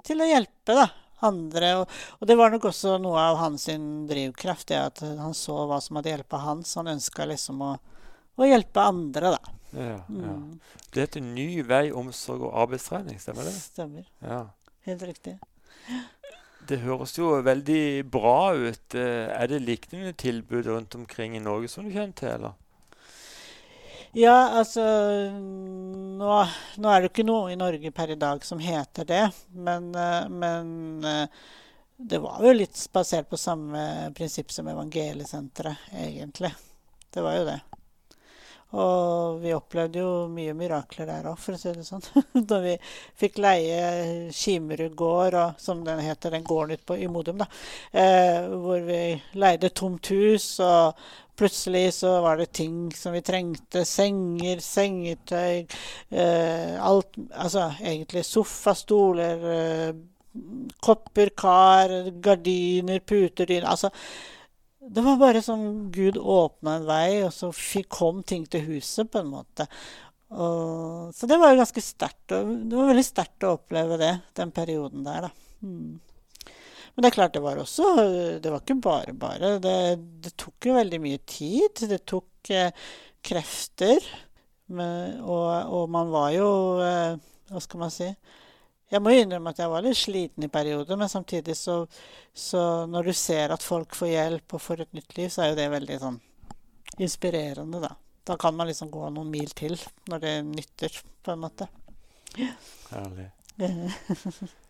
til 0.02 0.22
å 0.22 0.26
hjelpe 0.26 0.74
da, 0.74 0.88
andre. 1.26 1.72
Og, 1.80 1.98
og, 2.18 2.26
det 2.28 2.36
var 2.38 2.52
nok 2.52 2.66
også 2.72 2.96
noe 3.02 3.22
av 3.30 3.38
hans 3.40 3.68
drivkraft, 4.10 4.68
det 4.72 4.80
at 4.80 5.02
han 5.06 5.36
så 5.38 5.64
hva 5.70 5.78
som 5.82 6.00
hadde 6.00 6.16
hjulpet 6.16 6.46
han. 6.46 6.64
Så 6.66 6.80
han 6.82 6.94
ønska 6.96 7.28
liksom 7.30 7.62
å, 7.62 7.74
å, 8.34 8.48
hjelpe 8.48 8.86
andre, 8.92 9.36
da. 9.36 9.58
Ja, 9.72 10.00
ja. 10.00 10.32
Mm. 10.36 10.58
Det 10.92 11.06
heter 11.06 11.22
Ny 11.24 11.46
vei, 11.64 11.86
omsorg 11.96 12.42
og 12.48 12.58
arbeidstrening, 12.66 13.20
stemmer 13.22 13.46
det? 13.48 13.54
Stemmer. 13.56 14.08
Ja. 14.20 14.42
Helt 14.84 15.06
riktig. 15.06 15.38
Det 16.68 16.78
høres 16.82 17.14
jo 17.16 17.30
veldig 17.42 17.84
bra 18.12 18.52
ut. 18.54 18.94
Eh, 18.94 19.30
er 19.30 19.48
det 19.50 19.62
lignende 19.64 20.12
tilbud 20.18 20.68
rundt 20.68 20.94
omkring 20.98 21.34
i 21.38 21.42
Norge 21.42 21.70
som 21.70 21.86
du 21.86 21.94
kjenner 21.94 22.14
til, 22.18 22.34
eller? 22.36 22.58
Ja, 24.14 24.48
altså 24.60 24.82
nå, 25.32 26.32
nå, 26.76 26.88
er 26.92 27.00
det 27.00 27.08
ikke 27.08 27.24
noe 27.24 27.48
i 27.48 27.56
Norge 27.56 27.88
per 27.96 28.10
i 28.12 28.18
dag 28.20 28.44
som 28.44 28.60
heter 28.60 29.08
det. 29.08 29.22
Men, 29.56 29.88
eh, 29.96 30.26
men 30.28 31.04
eh, 31.08 31.44
det 31.96 32.20
var 32.20 32.44
jo 32.44 32.52
litt 32.52 32.76
basert 32.92 33.30
på 33.30 33.40
samme 33.40 34.12
prinsipp 34.16 34.52
som 34.52 34.68
Evangeliesenteret, 34.68 35.88
egentlig. 35.96 36.52
Det 37.08 37.24
var 37.24 37.38
jo 37.38 37.46
det. 37.48 37.60
Og 38.72 39.40
vi 39.40 39.52
opplevde 39.52 40.00
jo 40.00 40.12
mye 40.32 40.52
mirakler 40.56 41.08
der 41.08 41.26
òg, 41.28 41.40
for 41.40 41.56
å 41.56 41.60
si 41.60 41.72
det 41.72 41.84
sånn. 41.84 42.04
da 42.52 42.60
vi 42.64 42.76
fikk 43.20 43.40
leie 43.40 44.30
Kimerud 44.32 44.92
gård, 44.96 45.36
og, 45.40 45.58
som 45.60 45.82
den 45.88 46.04
heter, 46.04 46.36
den 46.36 46.44
gården 46.44 46.80
ute 46.80 47.00
i 47.00 47.08
Modum, 47.12 47.40
da. 47.40 47.48
Eh, 47.92 48.48
hvor 48.60 48.84
vi 48.84 49.02
leide 49.40 49.72
tomt 49.76 50.12
hus, 50.12 50.54
og 50.60 51.00
Plutselig 51.36 51.94
så 51.96 52.20
var 52.24 52.36
det 52.36 52.52
ting 52.52 52.90
som 52.96 53.14
vi 53.16 53.22
trengte. 53.24 53.84
Senger, 53.88 54.60
sengetøy 54.60 55.64
eh, 56.10 56.74
alt 56.76 57.16
Altså 57.32 57.70
egentlig 57.80 58.24
sofastoler, 58.28 59.46
eh, 59.54 59.94
kopper, 60.84 61.32
kar, 61.36 61.92
gardiner, 62.24 63.00
puter, 63.00 63.48
dyner 63.48 63.68
Altså 63.72 63.92
det 64.82 65.02
var 65.04 65.16
bare 65.16 65.42
som 65.42 65.90
Gud 65.94 66.16
åpna 66.18 66.74
en 66.76 66.86
vei, 66.88 67.22
og 67.22 67.30
så 67.30 67.52
kom 67.88 68.22
ting 68.26 68.46
til 68.50 68.64
huset, 68.66 69.06
på 69.12 69.20
en 69.20 69.28
måte. 69.30 69.68
Og, 70.32 71.12
så 71.14 71.28
det 71.30 71.38
var 71.38 71.52
jo 71.52 71.60
ganske 71.60 71.84
sterkt. 71.84 72.32
Det 72.32 72.72
var 72.74 72.90
veldig 72.90 73.04
sterkt 73.06 73.46
å 73.46 73.52
oppleve 73.60 74.00
det, 74.00 74.12
den 74.34 74.50
perioden 74.54 75.04
der, 75.06 75.28
da. 75.28 75.30
Mm. 75.62 76.00
Men 76.92 77.04
det 77.04 77.08
er 77.08 77.16
klart, 77.16 77.32
det 77.32 77.40
var 77.40 77.60
også 77.60 77.86
Det 78.42 78.50
var 78.52 78.60
ikke 78.60 78.80
bare 78.84 79.14
bare. 79.16 79.56
Det, 79.62 79.76
det 80.24 80.34
tok 80.40 80.68
jo 80.68 80.76
veldig 80.76 81.00
mye 81.00 81.22
tid. 81.28 81.84
Det 81.88 82.02
tok 82.08 82.52
eh, 82.52 82.70
krefter. 83.24 84.06
Men, 84.72 85.20
og, 85.20 85.48
og, 85.72 85.90
man 85.92 86.12
var 86.12 86.30
jo 86.36 86.48
eh, 86.84 87.16
Hva 87.50 87.62
skal 87.64 87.82
man 87.82 87.92
si? 87.92 88.08
Jeg 88.92 89.00
må 89.00 89.14
innrømme 89.16 89.54
at 89.54 89.60
jeg 89.62 89.72
var 89.72 89.84
litt 89.84 89.96
sliten 89.96 90.44
i 90.44 90.52
perioder, 90.52 90.98
men 91.00 91.08
samtidig 91.08 91.56
så, 91.56 91.78
så 92.36 92.84
Når 92.92 93.08
du 93.08 93.12
ser 93.16 93.54
at 93.54 93.64
folk 93.64 93.96
får 93.96 94.12
hjelp 94.12 94.56
og 94.56 94.64
får 94.64 94.84
et 94.84 94.96
nytt 94.98 95.16
liv, 95.16 95.32
så 95.32 95.44
er 95.44 95.52
jo 95.52 95.60
det 95.62 95.68
veldig 95.72 96.00
sånn 96.02 96.20
inspirerende, 97.00 97.80
da. 97.80 97.94
Da 98.28 98.36
kan 98.38 98.54
man 98.54 98.68
liksom 98.68 98.90
gå 98.92 99.08
noen 99.10 99.30
mil 99.32 99.48
til 99.56 99.78
når 100.12 100.20
det 100.22 100.34
nytter, 100.46 100.98
på 101.24 101.32
en 101.32 101.40
måte. 101.46 101.70
Herlig. 102.92 103.30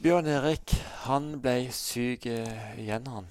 Bjørn 0.00 0.30
Erik, 0.32 0.72
han 1.04 1.26
ble 1.44 1.66
syk 1.76 2.24
igjen, 2.24 3.08
han. 3.12 3.26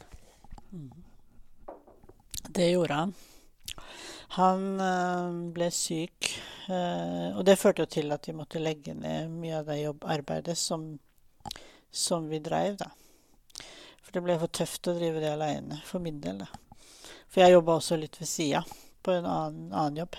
Det 2.45 2.67
gjorde 2.69 2.97
han. 2.99 3.13
Han 4.35 4.67
øh, 4.77 5.39
ble 5.55 5.71
syk, 5.73 6.29
øh, 6.69 7.39
og 7.39 7.41
det 7.49 7.55
førte 7.57 7.81
jo 7.81 7.89
til 7.89 8.13
at 8.13 8.29
vi 8.29 8.35
måtte 8.37 8.61
legge 8.61 8.93
ned 8.93 9.33
mye 9.33 9.63
av 9.63 9.71
det 9.71 9.79
jobbarbeidet 9.79 10.57
som, 10.61 10.83
som 11.89 12.29
vi 12.29 12.37
dreiv, 12.37 12.77
da. 12.83 12.91
For 14.03 14.13
det 14.13 14.23
ble 14.27 14.37
for 14.37 14.53
tøft 14.53 14.91
å 14.91 14.97
drive 14.99 15.25
det 15.25 15.33
aleine, 15.33 15.81
for 15.89 16.05
min 16.05 16.21
del. 16.21 16.43
da. 16.45 16.85
For 17.33 17.41
jeg 17.41 17.57
jobba 17.57 17.79
også 17.79 17.97
litt 17.97 18.21
ved 18.21 18.29
sida 18.29 18.61
på 19.09 19.17
en 19.17 19.25
annen, 19.25 19.73
annen 19.73 20.01
jobb. 20.03 20.17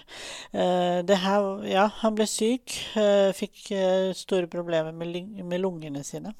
Uh, 0.55 1.17
her, 1.25 1.49
ja, 1.71 1.87
han 2.03 2.19
ble 2.19 2.27
syk. 2.31 2.75
Uh, 2.97 3.31
fikk 3.37 3.71
uh, 3.77 4.11
store 4.17 4.51
problemer 4.51 4.95
med, 4.97 5.43
med 5.47 5.63
lungene 5.63 6.05
sine. 6.07 6.35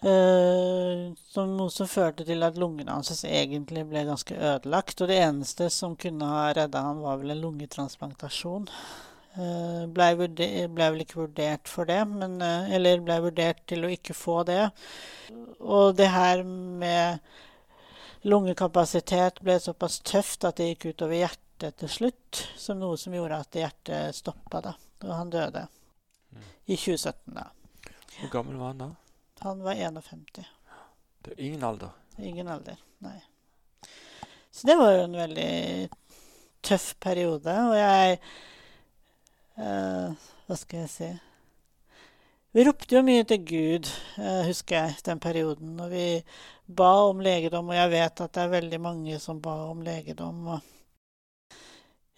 som 0.00 1.50
noe 1.58 1.68
som 1.68 1.88
førte 1.90 2.24
til 2.24 2.40
at 2.46 2.56
lungene 2.56 2.94
hans 2.94 3.18
egentlig 3.28 3.82
ble 3.90 4.06
ganske 4.08 4.32
ødelagt. 4.32 5.02
Og 5.02 5.10
det 5.10 5.18
eneste 5.20 5.68
som 5.74 5.98
kunne 6.00 6.24
ha 6.24 6.46
redda 6.56 6.86
han 6.86 7.02
var 7.04 7.18
vel 7.20 7.34
en 7.34 7.42
lungetransplantasjon. 7.42 8.64
Uh, 9.36 9.84
blei 9.92 10.14
ble 10.16 10.72
vel 10.78 11.04
ikke 11.04 11.20
vurdert 11.20 11.68
for 11.68 11.90
det, 11.90 12.00
men, 12.08 12.40
eller 12.40 13.04
blei 13.04 13.20
vurdert 13.26 13.60
til 13.68 13.84
å 13.84 13.92
ikke 13.92 14.16
få 14.16 14.40
det. 14.48 14.64
Og 15.60 15.92
det 16.00 16.08
her 16.16 16.46
med 16.48 17.20
lungekapasitet 18.22 19.40
ble 19.40 19.56
såpass 19.60 20.00
tøft 20.04 20.44
at 20.44 20.60
det 20.60 20.72
gikk 20.72 20.90
utover 20.94 21.20
hjertet 21.22 21.78
til 21.80 21.92
slutt. 21.92 22.42
Som 22.60 22.80
noe 22.82 22.98
som 23.00 23.14
gjorde 23.16 23.40
at 23.40 23.60
hjertet 23.62 24.16
stoppa, 24.16 24.62
da. 24.64 24.74
Og 25.04 25.14
han 25.16 25.32
døde 25.32 25.66
mm. 25.66 26.50
i 26.66 26.76
2017, 26.76 27.38
da. 27.38 27.48
Hvor 28.18 28.34
gammel 28.34 28.60
var 28.60 28.74
han 28.74 28.84
da? 28.84 28.90
Han 29.40 29.64
var 29.64 29.74
51. 29.74 30.26
Det 31.24 31.32
er 31.32 31.42
ingen 31.46 31.64
alder? 31.64 31.96
Ingen 32.18 32.48
alder, 32.48 32.76
nei. 33.04 33.16
Så 34.50 34.66
det 34.66 34.76
var 34.76 34.92
jo 34.92 35.04
en 35.06 35.16
veldig 35.16 35.88
tøff 36.66 36.94
periode. 37.00 37.54
Og 37.70 37.76
jeg 37.78 38.18
uh, 39.56 40.28
Hva 40.46 40.58
skal 40.58 40.84
jeg 40.84 40.92
si 40.92 41.10
Vi 42.50 42.64
ropte 42.66 42.96
jo 42.96 43.00
mye 43.06 43.22
til 43.30 43.44
Gud, 43.46 43.88
uh, 44.18 44.40
husker 44.48 44.74
jeg, 44.80 44.94
den 45.06 45.20
perioden. 45.22 45.76
Og 45.78 45.92
vi 45.92 46.06
ba 46.66 46.88
om 47.06 47.20
legedom, 47.22 47.68
og 47.70 47.78
jeg 47.78 47.92
vet 47.92 48.22
at 48.24 48.32
det 48.34 48.42
er 48.42 48.56
veldig 48.56 48.80
mange 48.82 49.18
som 49.22 49.38
ba 49.42 49.54
om 49.68 49.84
legedom. 49.86 50.56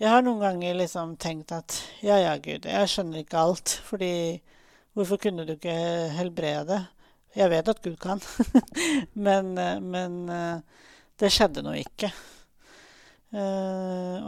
jeg 0.00 0.08
har 0.08 0.24
noen 0.24 0.40
ganger 0.40 0.78
liksom 0.78 1.16
tenkt 1.20 1.52
at 1.52 1.76
ja, 2.00 2.16
ja, 2.16 2.32
Gud, 2.40 2.64
jeg 2.64 2.88
skjønner 2.88 3.20
ikke 3.20 3.42
alt. 3.44 3.74
Fordi 3.84 4.40
hvorfor 4.96 5.20
kunne 5.20 5.44
du 5.44 5.52
ikke 5.52 5.76
helbrede? 6.16 6.80
Jeg 7.36 7.50
vet 7.52 7.68
at 7.68 7.82
Gud 7.84 7.96
kan, 8.00 8.20
men, 9.26 9.52
men, 9.84 10.16
det 11.20 11.32
skjedde 11.32 11.62
nå 11.64 11.76
ikke. 11.80 12.08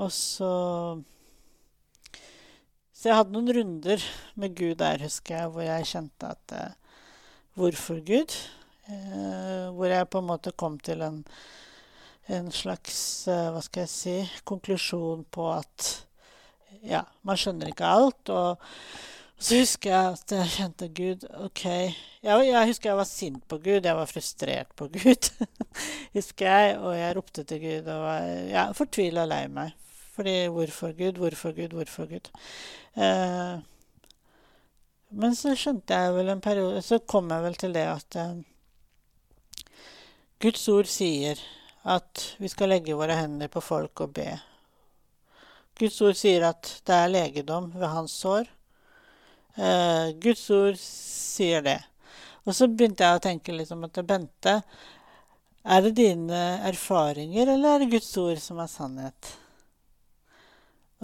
Og 0.01 0.13
så 0.13 0.53
Så 3.05 3.11
jeg 3.11 3.19
hadde 3.19 3.35
noen 3.35 3.53
runder 3.53 4.05
med 4.41 4.55
Gud 4.57 4.79
der, 4.81 5.03
husker 5.05 5.35
jeg, 5.37 5.49
hvor 5.53 5.61
jeg 5.61 5.89
kjente 5.91 6.29
at 6.33 6.53
eh, 6.57 7.03
Hvorfor 7.53 7.99
Gud? 8.01 8.33
Eh, 8.89 9.67
hvor 9.77 9.93
jeg 9.93 10.09
på 10.09 10.23
en 10.23 10.31
måte 10.31 10.55
kom 10.57 10.79
til 10.81 11.05
en, 11.05 11.19
en 12.33 12.49
slags 12.49 13.03
eh, 13.29 13.51
Hva 13.53 13.61
skal 13.61 13.85
jeg 13.85 13.93
si 13.93 14.17
konklusjon 14.49 15.27
på 15.29 15.51
at 15.53 15.91
ja, 16.81 17.03
man 17.29 17.37
skjønner 17.37 17.75
ikke 17.75 17.93
alt. 17.93 18.33
Og 18.33 18.65
så 19.37 19.61
husker 19.61 19.93
jeg 19.93 20.17
at 20.17 20.37
jeg 20.39 20.57
kjente 20.57 20.93
Gud 20.97 21.29
OK. 21.45 21.69
Jeg, 21.69 22.49
jeg 22.49 22.73
husker 22.73 22.95
jeg 22.95 23.03
var 23.05 23.13
sint 23.13 23.45
på 23.53 23.61
Gud. 23.69 23.85
Jeg 23.85 24.01
var 24.01 24.09
frustrert 24.17 24.73
på 24.81 24.89
Gud, 24.97 25.29
husker 26.17 26.49
jeg. 26.49 26.77
Og 26.81 26.97
jeg 26.97 27.21
ropte 27.21 27.45
til 27.53 27.65
Gud 27.69 27.97
og 27.99 28.05
var 28.09 28.35
ja, 28.49 28.71
fortvila 28.81 29.29
lei 29.29 29.45
meg. 29.53 29.77
Fordi 30.15 30.47
hvorfor 30.55 30.93
Gud, 30.95 31.19
hvorfor 31.19 31.55
Gud, 31.57 31.75
hvorfor 31.75 32.07
Gud? 32.07 32.31
Eh, 32.95 33.59
men 35.15 35.37
så 35.39 35.55
skjønte 35.59 35.95
jeg 35.95 36.15
vel 36.15 36.31
en 36.33 36.43
periode 36.43 36.83
Så 36.83 37.01
kom 37.07 37.31
jeg 37.31 37.43
vel 37.45 37.57
til 37.59 37.75
det 37.75 37.85
at 37.91 38.17
eh, 38.19 38.41
Guds 40.43 40.65
ord 40.69 40.91
sier 40.91 41.41
at 41.85 42.25
vi 42.41 42.49
skal 42.49 42.73
legge 42.73 42.97
våre 42.97 43.17
hender 43.17 43.51
på 43.53 43.61
folk 43.65 44.01
og 44.05 44.15
be. 44.17 44.27
Guds 45.79 45.99
ord 46.05 46.17
sier 46.17 46.47
at 46.49 46.69
det 46.87 46.97
er 46.97 47.13
legedom 47.13 47.71
ved 47.75 47.89
hans 47.93 48.15
sår. 48.23 48.49
Eh, 49.57 50.15
Guds 50.21 50.45
ord 50.55 50.79
sier 50.81 51.65
det. 51.65 51.79
Og 52.45 52.57
så 52.57 52.69
begynte 52.69 53.05
jeg 53.05 53.21
å 53.21 53.25
tenke 53.25 53.57
liksom 53.57 53.85
at 53.87 54.01
Bente, 54.09 54.59
er 55.65 55.87
det 55.87 55.95
dine 55.97 56.43
erfaringer, 56.69 57.55
eller 57.55 57.75
er 57.75 57.85
det 57.85 57.93
Guds 57.95 58.11
ord 58.21 58.41
som 58.43 58.61
er 58.61 58.69
sannhet? 58.69 59.33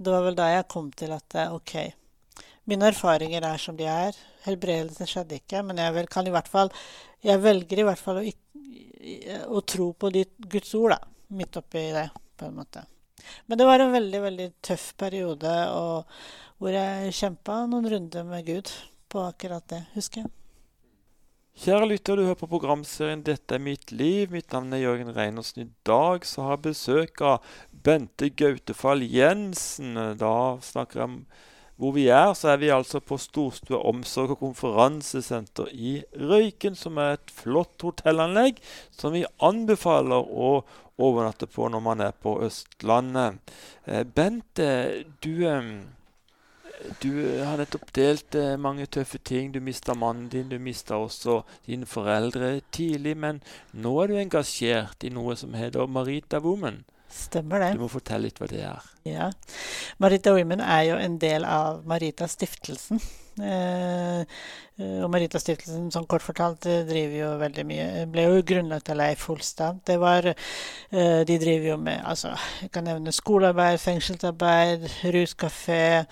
Og 0.01 0.05
det 0.07 0.13
var 0.15 0.23
vel 0.25 0.37
da 0.39 0.47
jeg 0.49 0.69
kom 0.73 0.87
til 0.97 1.11
at 1.13 1.35
eh, 1.37 1.53
OK, 1.53 1.75
mine 2.73 2.87
erfaringer 2.89 3.45
er 3.45 3.61
som 3.61 3.77
de 3.77 3.85
er. 3.85 4.17
Helbredelsen 4.47 5.09
skjedde 5.11 5.37
ikke, 5.37 5.61
men 5.69 5.77
jeg, 5.77 5.93
vel, 5.93 6.09
kan 6.09 6.25
i 6.25 6.33
hvert 6.33 6.49
fall, 6.49 6.73
jeg 7.21 7.43
velger 7.45 7.83
i 7.83 7.85
hvert 7.85 8.01
fall 8.01 8.23
å, 8.23 8.25
å 9.53 9.63
tro 9.69 9.91
på 9.93 10.13
ditt 10.17 10.33
Guds 10.41 10.73
ord, 10.79 10.97
da. 10.97 11.03
Midt 11.37 11.61
oppi 11.61 11.85
det, 11.93 12.07
på 12.41 12.49
en 12.49 12.57
måte. 12.57 12.87
Men 13.45 13.61
det 13.61 13.69
var 13.69 13.85
en 13.85 13.93
veldig, 13.93 14.25
veldig 14.25 14.49
tøff 14.65 14.89
periode 15.05 15.53
og, 15.77 16.19
hvor 16.57 16.73
jeg 16.73 17.13
kjempa 17.21 17.61
noen 17.69 17.93
runder 17.93 18.25
med 18.33 18.49
Gud 18.49 18.73
på 19.13 19.29
akkurat 19.29 19.69
det, 19.69 19.85
husker 19.93 20.25
jeg. 20.25 20.33
Kjære 21.61 21.91
lytter, 21.91 22.17
du 22.17 22.25
hører 22.25 22.39
på 22.41 22.47
programserien 22.49 23.21
'Dette 23.21 23.53
er 23.55 23.61
mitt 23.61 23.91
liv'. 23.93 24.31
Mitt 24.33 24.53
navn 24.53 24.73
er 24.73 24.81
Jørgen 24.81 25.11
Reinersen. 25.13 25.67
I 25.67 25.73
dag 25.85 26.25
så 26.25 26.47
har 26.47 26.57
jeg 26.57 26.63
besøk 26.71 27.21
av 27.21 27.43
Bente 27.83 28.31
Gautefall 28.31 29.03
Jensen. 29.03 29.95
Da 30.19 30.35
snakker 30.63 31.01
jeg 31.01 31.09
om 31.09 31.23
hvor 31.81 31.95
vi 31.97 32.11
er, 32.13 32.35
så 32.37 32.51
er 32.53 32.59
vi 32.61 32.69
altså 32.69 33.01
på 33.01 33.17
Storstua 33.17 33.79
omsorg- 33.89 34.35
og 34.35 34.43
konferansesenter 34.43 35.71
i 35.73 36.03
Røyken, 36.13 36.75
som 36.77 36.99
er 37.01 37.15
et 37.17 37.33
flott 37.33 37.81
hotellanlegg 37.81 38.61
som 38.93 39.17
vi 39.17 39.23
anbefaler 39.41 40.29
å 40.29 40.51
overnatte 41.01 41.49
på 41.49 41.71
når 41.73 41.81
man 41.87 42.05
er 42.05 42.13
på 42.13 42.35
Østlandet. 42.45 43.41
Eh, 43.87 44.05
Bente, 44.05 44.69
du, 45.25 45.47
eh, 45.49 45.73
du 47.01 47.11
har 47.47 47.57
nettopp 47.63 47.89
delt 47.97 48.37
eh, 48.37 48.59
mange 48.61 48.85
tøffe 48.85 49.19
ting. 49.25 49.49
Du 49.53 49.61
mista 49.65 49.97
mannen 49.97 50.29
din, 50.29 50.53
du 50.53 50.59
mista 50.61 51.01
også 51.01 51.41
dine 51.65 51.89
foreldre 51.89 52.59
tidlig. 52.71 53.17
Men 53.17 53.41
nå 53.73 53.97
er 54.03 54.13
du 54.13 54.21
engasjert 54.21 55.09
i 55.09 55.17
noe 55.17 55.37
som 55.37 55.57
heter 55.57 55.89
Marita 55.89 56.45
Woman. 56.45 56.85
Stemmer 57.11 57.63
det. 57.63 57.73
Du 57.75 57.83
må 57.85 57.91
fortelle 57.91 58.29
litt 58.29 58.39
hva 58.41 58.49
det 58.51 58.63
er. 58.67 58.91
Ja. 59.05 59.31
Marita 59.99 60.35
Women 60.37 60.61
er 60.61 60.83
jo 60.91 61.01
en 61.01 61.19
del 61.21 61.45
av 61.49 61.85
Marita-stiftelsen. 61.89 63.01
Eh, 63.41 64.25
og 64.81 65.09
Marita-stiftelsen, 65.13 65.89
som 65.93 66.07
kort 66.09 66.25
fortalt, 66.25 66.67
eh, 66.67 66.83
driver 66.89 67.17
jo 67.17 67.29
veldig 67.41 67.65
mye 67.69 67.87
Ble 68.11 68.25
jo 68.27 68.43
grunnlagt 68.45 68.91
av 68.93 68.99
Leif 69.01 69.27
Holstad. 69.29 69.81
Det 69.87 69.97
var 70.01 70.27
eh, 70.33 71.23
De 71.25 71.39
driver 71.39 71.71
jo 71.71 71.77
med 71.81 72.03
altså, 72.05 72.35
Jeg 72.61 72.73
kan 72.75 72.85
nevne 72.85 73.13
skolearbeid, 73.13 73.81
fengselsarbeid, 73.81 74.89
ruskafé, 75.15 76.07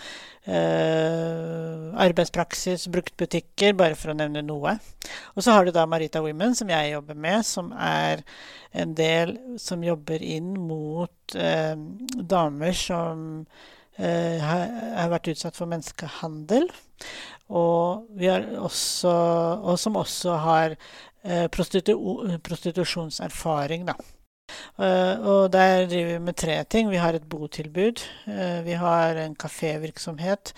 eh, 0.47 1.89
arbeidspraksis, 2.07 2.87
bruktbutikker, 2.93 3.77
bare 3.77 3.99
for 3.99 4.13
å 4.13 4.17
nevne 4.17 4.45
noe. 4.47 4.79
Og 5.37 5.45
så 5.45 5.57
har 5.57 5.67
du 5.67 5.75
da 5.75 5.87
Marita 5.87 6.23
Women, 6.25 6.55
som 6.55 6.71
jeg 6.73 6.95
jobber 6.95 7.19
med, 7.19 7.45
som 7.45 7.73
er 7.73 8.25
en 8.77 8.95
del 8.97 9.35
som 9.61 9.85
jobber 9.85 10.23
inn 10.23 10.53
mot 10.69 11.37
uh, 11.37 11.75
damer 12.13 12.78
som 12.79 13.25
eh, 13.99 14.39
har, 14.43 15.11
vært 15.13 15.33
utsatt 15.35 15.59
for 15.59 15.71
menneskehandel. 15.71 16.69
Og, 17.49 18.09
også, 18.61 19.13
og 19.65 19.79
som 19.81 19.97
også 19.97 20.37
har 20.45 20.79
prostitu 21.53 21.95
prostitusjonserfaring, 22.45 23.87
da. 23.89 23.97
Uh, 24.79 25.15
og 25.27 25.53
der 25.53 25.87
driver 25.91 26.13
vi 26.13 26.19
med 26.25 26.37
tre 26.39 26.65
ting. 26.65 26.91
Vi 26.91 26.97
har 26.97 27.15
et 27.15 27.29
botilbud. 27.29 28.03
Uh, 28.27 28.65
vi 28.65 28.77
har 28.79 29.19
en 29.21 29.37
kafévirksomhet 29.37 30.53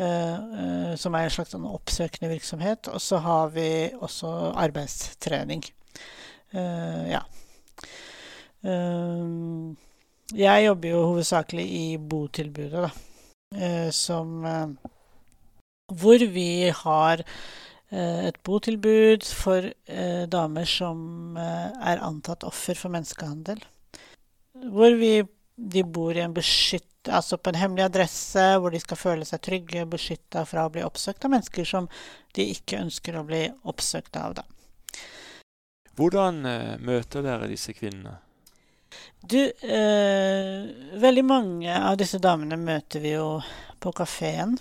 uh, 0.00 0.94
som 0.96 1.14
er 1.14 1.26
en 1.26 1.34
slags 1.34 1.52
sånn 1.54 1.68
oppsøkende 1.68 2.32
virksomhet. 2.32 2.90
Og 2.92 3.02
så 3.02 3.20
har 3.22 3.52
vi 3.54 3.68
også 3.94 4.32
arbeidstrening. 4.56 5.66
ja. 6.52 7.20
Jeg 10.36 10.66
jobber 10.66 10.92
jo 10.92 11.06
hovedsakelig 11.12 11.64
i 11.64 11.86
botilbudet, 11.96 12.88
da. 12.88 12.90
som 13.94 14.44
Hvor 15.88 16.24
vi 16.34 16.68
har 16.68 17.24
Eh, 17.88 18.26
et 18.28 18.36
botilbud 18.44 19.24
for 19.24 19.64
eh, 19.64 20.24
damer 20.28 20.68
som 20.68 21.36
eh, 21.40 21.70
er 21.92 22.02
antatt 22.04 22.44
offer 22.44 22.76
for 22.76 22.92
menneskehandel. 22.92 23.62
Hvor 24.68 24.96
vi, 25.00 25.22
de 25.56 25.84
bor 25.84 26.16
i 26.16 26.20
en 26.20 26.36
beskytt, 26.36 27.08
altså 27.08 27.38
på 27.40 27.52
en 27.52 27.60
hemmelig 27.62 27.86
adresse, 27.86 28.44
hvor 28.60 28.74
de 28.74 28.82
skal 28.82 29.00
føle 29.00 29.28
seg 29.28 29.40
trygge 29.44 29.86
beskytta 29.88 30.44
fra 30.48 30.66
å 30.66 30.74
bli 30.74 30.84
oppsøkt 30.84 31.24
av 31.24 31.32
mennesker 31.32 31.68
som 31.68 31.88
de 32.36 32.50
ikke 32.52 32.82
ønsker 32.82 33.16
å 33.16 33.24
bli 33.28 33.46
oppsøkt 33.70 34.20
av. 34.20 34.36
Da. 34.42 34.44
Hvordan 35.96 36.44
møter 36.84 37.24
dere 37.24 37.48
disse 37.50 37.72
kvinnene? 37.74 38.18
Du, 39.20 39.38
eh, 39.44 40.98
veldig 41.00 41.24
mange 41.24 41.74
av 41.74 41.96
disse 42.00 42.20
damene 42.22 42.56
møter 42.56 43.02
vi 43.02 43.12
jo 43.16 43.38
på 43.82 43.92
kafeen. 43.92 44.56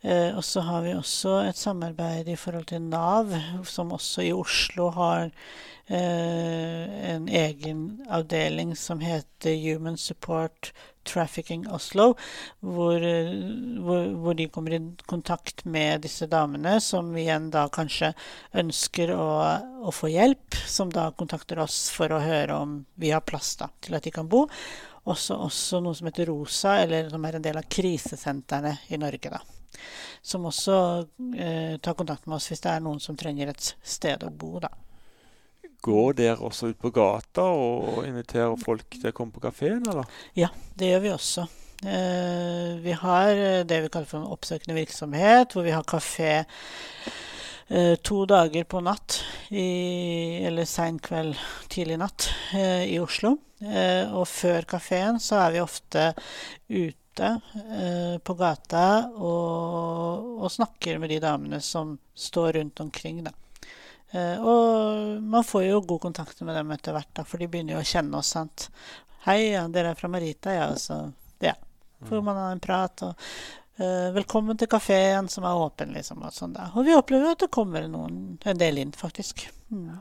Eh, 0.00 0.30
og 0.32 0.44
så 0.44 0.62
har 0.64 0.82
vi 0.86 0.94
også 0.96 1.34
et 1.44 1.58
samarbeid 1.60 2.28
i 2.32 2.36
forhold 2.40 2.70
til 2.70 2.82
Nav, 2.82 3.34
som 3.68 3.92
også 3.92 4.24
i 4.24 4.32
Oslo 4.32 4.88
har 4.96 5.26
eh, 5.90 6.86
en 7.12 7.28
egen 7.28 7.82
avdeling 8.08 8.72
som 8.78 9.04
heter 9.04 9.58
Human 9.60 10.00
Support 10.00 10.72
Trafficking 11.08 11.66
Oslo, 11.72 12.14
hvor, 12.60 13.04
hvor, 13.84 14.08
hvor, 14.22 14.36
de 14.36 14.48
kommer 14.52 14.76
i 14.76 14.80
kontakt 15.10 15.64
med 15.64 16.04
disse 16.06 16.28
damene, 16.30 16.76
som 16.84 17.08
igjen 17.16 17.50
da 17.54 17.66
kanskje 17.72 18.12
ønsker 18.62 19.14
å, 19.14 19.30
å, 19.86 19.94
få 19.94 20.12
hjelp, 20.12 20.58
som 20.66 20.92
da 20.92 21.10
kontakter 21.16 21.62
oss 21.62 21.88
for 21.94 22.12
å 22.12 22.20
høre 22.24 22.58
om 22.58 22.76
vi 23.00 23.14
har 23.14 23.24
plass 23.24 23.54
da, 23.60 23.70
til 23.80 23.96
at 23.98 24.06
de 24.06 24.14
kan 24.14 24.28
bo. 24.28 24.46
Også, 25.10 25.34
også 25.34 25.80
noe 25.80 25.96
som 25.96 26.10
heter 26.10 26.28
ROSA, 26.28 26.76
eller 26.84 27.08
som 27.10 27.24
er 27.24 27.38
en 27.38 27.48
del 27.48 27.58
av 27.58 27.70
krisesentrene 27.72 28.76
i 28.92 29.00
Norge. 29.00 29.32
da 29.32 29.40
som 30.22 30.44
også 30.44 31.06
eh, 31.36 31.78
tar 31.80 31.94
kontakt 31.94 32.26
med 32.26 32.36
oss 32.36 32.50
hvis 32.50 32.60
det 32.60 32.74
er 32.74 32.84
noen 32.84 33.00
som 33.00 33.16
trenger 33.16 33.52
et 33.52 33.74
sted 33.82 34.24
å 34.26 34.30
bo. 34.30 34.58
da. 34.60 34.68
Går 35.80 36.18
dere 36.18 36.44
også 36.44 36.74
ut 36.74 36.80
på 36.80 36.92
gata 36.92 37.46
og 37.56 38.04
inviterer 38.04 38.58
folk 38.60 38.98
til 38.98 39.08
å 39.12 39.16
komme 39.16 39.32
på 39.32 39.42
kafeen, 39.46 39.80
eller? 39.88 40.08
Ja, 40.36 40.50
det 40.76 40.92
gjør 40.92 41.04
vi 41.06 41.12
også. 41.14 41.46
Eh, 41.82 42.76
vi 42.76 42.92
har 42.92 43.28
eh, 43.36 43.64
det 43.64 43.80
vi 43.80 43.88
kaller 43.88 44.08
for 44.08 44.20
en 44.20 44.32
oppsøkende 44.34 44.76
virksomhet, 44.76 45.54
hvor 45.54 45.64
vi 45.64 45.72
har 45.72 45.86
kafé 45.88 46.32
eh, 47.68 47.94
to 48.04 48.26
dager 48.28 48.66
på 48.68 48.82
natt, 48.84 49.22
i, 49.48 50.44
eller 50.44 50.68
sein 50.68 50.98
kveld, 51.00 51.40
tidlig 51.72 51.96
natt, 52.02 52.28
i 52.86 52.98
Oslo. 53.00 53.38
Og 53.60 54.24
før 54.24 54.64
kafeen 54.64 55.18
så 55.20 55.36
er 55.42 55.50
vi 55.52 55.60
ofte 55.60 56.04
ute 56.72 57.28
på 58.24 58.36
gata 58.38 58.84
og, 59.10 60.38
og, 60.38 60.46
snakker 60.48 60.96
med 61.02 61.12
de 61.12 61.18
damene 61.20 61.58
som 61.60 61.92
står 62.14 62.56
rundt 62.56 62.80
omkring. 62.80 63.20
Da. 63.26 63.34
Eh, 64.10 64.42
og 64.42 65.22
man 65.22 65.46
får 65.46 65.64
jo 65.68 65.80
god 65.80 66.00
kontakt 66.02 66.40
med 66.42 66.56
dem 66.58 66.70
etter 66.74 66.96
hvert, 66.96 67.10
da, 67.14 67.24
for 67.24 67.38
de 67.38 67.48
begynner 67.50 67.76
jo 67.76 67.84
å 67.84 67.90
kjenne 67.92 68.18
oss. 68.18 68.34
sant? 68.34 68.70
'Hei, 69.24 69.52
ja, 69.52 69.66
dere 69.68 69.92
er 69.92 69.98
fra 69.98 70.08
Marita?' 70.08 70.54
Ja, 70.54 70.68
så 70.76 71.12
ja. 71.40 71.54
Får 72.08 72.22
man 72.24 72.36
ha 72.36 72.50
en 72.52 72.60
prat. 72.60 73.02
og 73.02 73.14
uh, 73.80 74.10
'Velkommen 74.16 74.56
til 74.56 74.68
kafeen 74.68 75.28
som 75.28 75.44
er 75.44 75.54
åpen', 75.54 75.92
liksom. 75.92 76.22
Og, 76.22 76.32
sånn 76.32 76.54
da. 76.56 76.70
og 76.74 76.86
vi 76.86 76.96
opplever 76.96 77.32
at 77.32 77.44
det 77.44 77.50
kommer 77.50 77.86
noen, 77.88 78.38
en 78.44 78.58
del 78.58 78.78
inn, 78.78 78.92
faktisk. 78.92 79.48
Mm. 79.70 80.00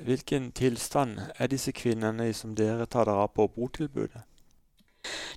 Hvilken 0.00 0.50
tilstand 0.52 1.20
er 1.38 1.48
disse 1.48 1.72
kvinnene 1.72 2.32
som 2.34 2.54
dere 2.54 2.86
tar 2.86 3.04
dere 3.04 3.24
av 3.24 3.32
på 3.36 3.48
botilbudet? 3.48 4.24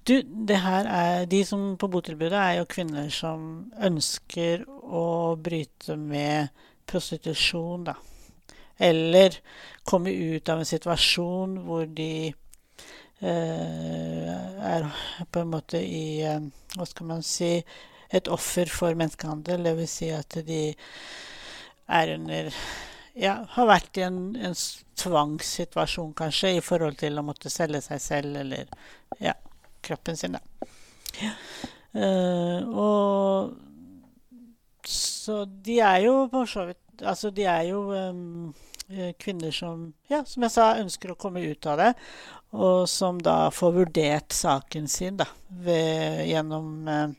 Du, 0.04 0.22
det 0.22 0.60
her 0.60 0.88
er, 0.88 1.26
De 1.26 1.44
som 1.48 1.78
på 1.80 1.88
botilbudet 1.88 2.40
er 2.40 2.58
jo 2.60 2.68
kvinner 2.68 3.10
som 3.14 3.72
ønsker 3.80 4.66
å 4.68 5.36
bryte 5.40 5.96
med 5.96 6.50
prostitusjon, 6.90 7.88
da. 7.90 7.96
Eller 8.78 9.38
komme 9.86 10.12
ut 10.12 10.50
av 10.50 10.60
en 10.60 10.68
situasjon 10.68 11.58
hvor 11.68 11.86
de 11.86 12.34
eh, 13.22 14.30
er 14.74 14.88
på 15.32 15.44
en 15.44 15.52
måte 15.54 15.80
i 15.80 16.24
eh, 16.26 16.42
Hva 16.74 16.88
skal 16.90 17.12
man 17.12 17.22
si 17.22 17.60
et 18.14 18.30
offer 18.32 18.70
for 18.70 18.96
menneskehandel. 18.98 19.64
Det 19.66 19.76
vil 19.78 19.90
si 19.90 20.10
at 20.14 20.40
de 20.48 20.64
er 21.90 22.16
under 22.18 22.52
Ja, 23.14 23.36
har 23.54 23.68
vært 23.70 23.98
i 24.02 24.06
en, 24.08 24.34
en 24.42 24.56
tvangssituasjon, 24.98 26.16
kanskje, 26.18 26.56
i 26.58 26.64
forhold 26.66 26.96
til 26.98 27.20
å 27.20 27.26
måtte 27.26 27.52
selge 27.54 27.84
seg 27.86 28.00
selv 28.02 28.40
eller 28.42 28.72
ja, 29.22 29.36
kroppen 29.86 30.18
sin, 30.18 30.34
da. 30.34 30.42
Ja. 31.22 31.36
Uh, 31.94 32.74
og 32.74 33.52
så 34.90 35.44
de 35.46 35.80
er 35.80 36.06
jo 36.08 36.28
for 36.32 36.50
så 36.50 36.68
vidt 36.70 36.80
Altså, 37.04 37.32
de 37.34 37.42
er 37.50 37.64
jo 37.72 37.88
um, 37.90 38.54
kvinner 39.20 39.52
som, 39.52 39.88
ja, 40.08 40.20
som 40.30 40.44
jeg 40.46 40.54
sa, 40.54 40.68
ønsker 40.78 41.12
å 41.12 41.18
komme 41.20 41.42
ut 41.42 41.66
av 41.66 41.80
det. 41.82 41.88
Og 42.54 42.86
som 42.90 43.18
da 43.18 43.50
får 43.52 43.74
vurdert 43.80 44.36
saken 44.38 44.86
sin 44.88 45.18
da, 45.18 45.26
ved, 45.66 46.22
gjennom 46.30 46.86
uh, 46.86 47.10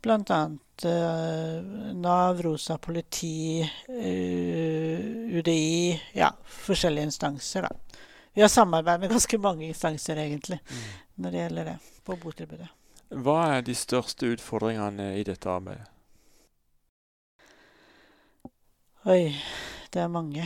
bl.a. 0.00 0.40
Uh, 0.80 1.92
Nav, 2.00 2.40
Rosa 2.40 2.78
politi, 2.80 3.60
uh, 3.60 5.36
UDI 5.36 6.00
Ja, 6.16 6.32
forskjellige 6.64 7.10
instanser, 7.12 7.68
da. 7.68 8.00
Vi 8.32 8.42
har 8.42 8.48
samarbeid 8.48 9.00
med 9.00 9.10
ganske 9.12 9.38
mange 9.38 9.68
instanser, 9.68 10.16
egentlig, 10.16 10.60
mm. 10.64 10.90
når 11.14 11.30
det 11.30 11.44
gjelder 11.44 11.72
det, 11.74 11.78
på 12.06 12.16
botilbudet. 12.22 12.70
Hva 13.10 13.40
er 13.56 13.64
de 13.66 13.74
største 13.74 14.28
utfordringene 14.36 15.16
i 15.18 15.24
dette 15.26 15.50
arbeidet? 15.50 15.88
Oi, 19.08 19.32
det 19.94 20.00
er 20.02 20.10
mange. 20.12 20.44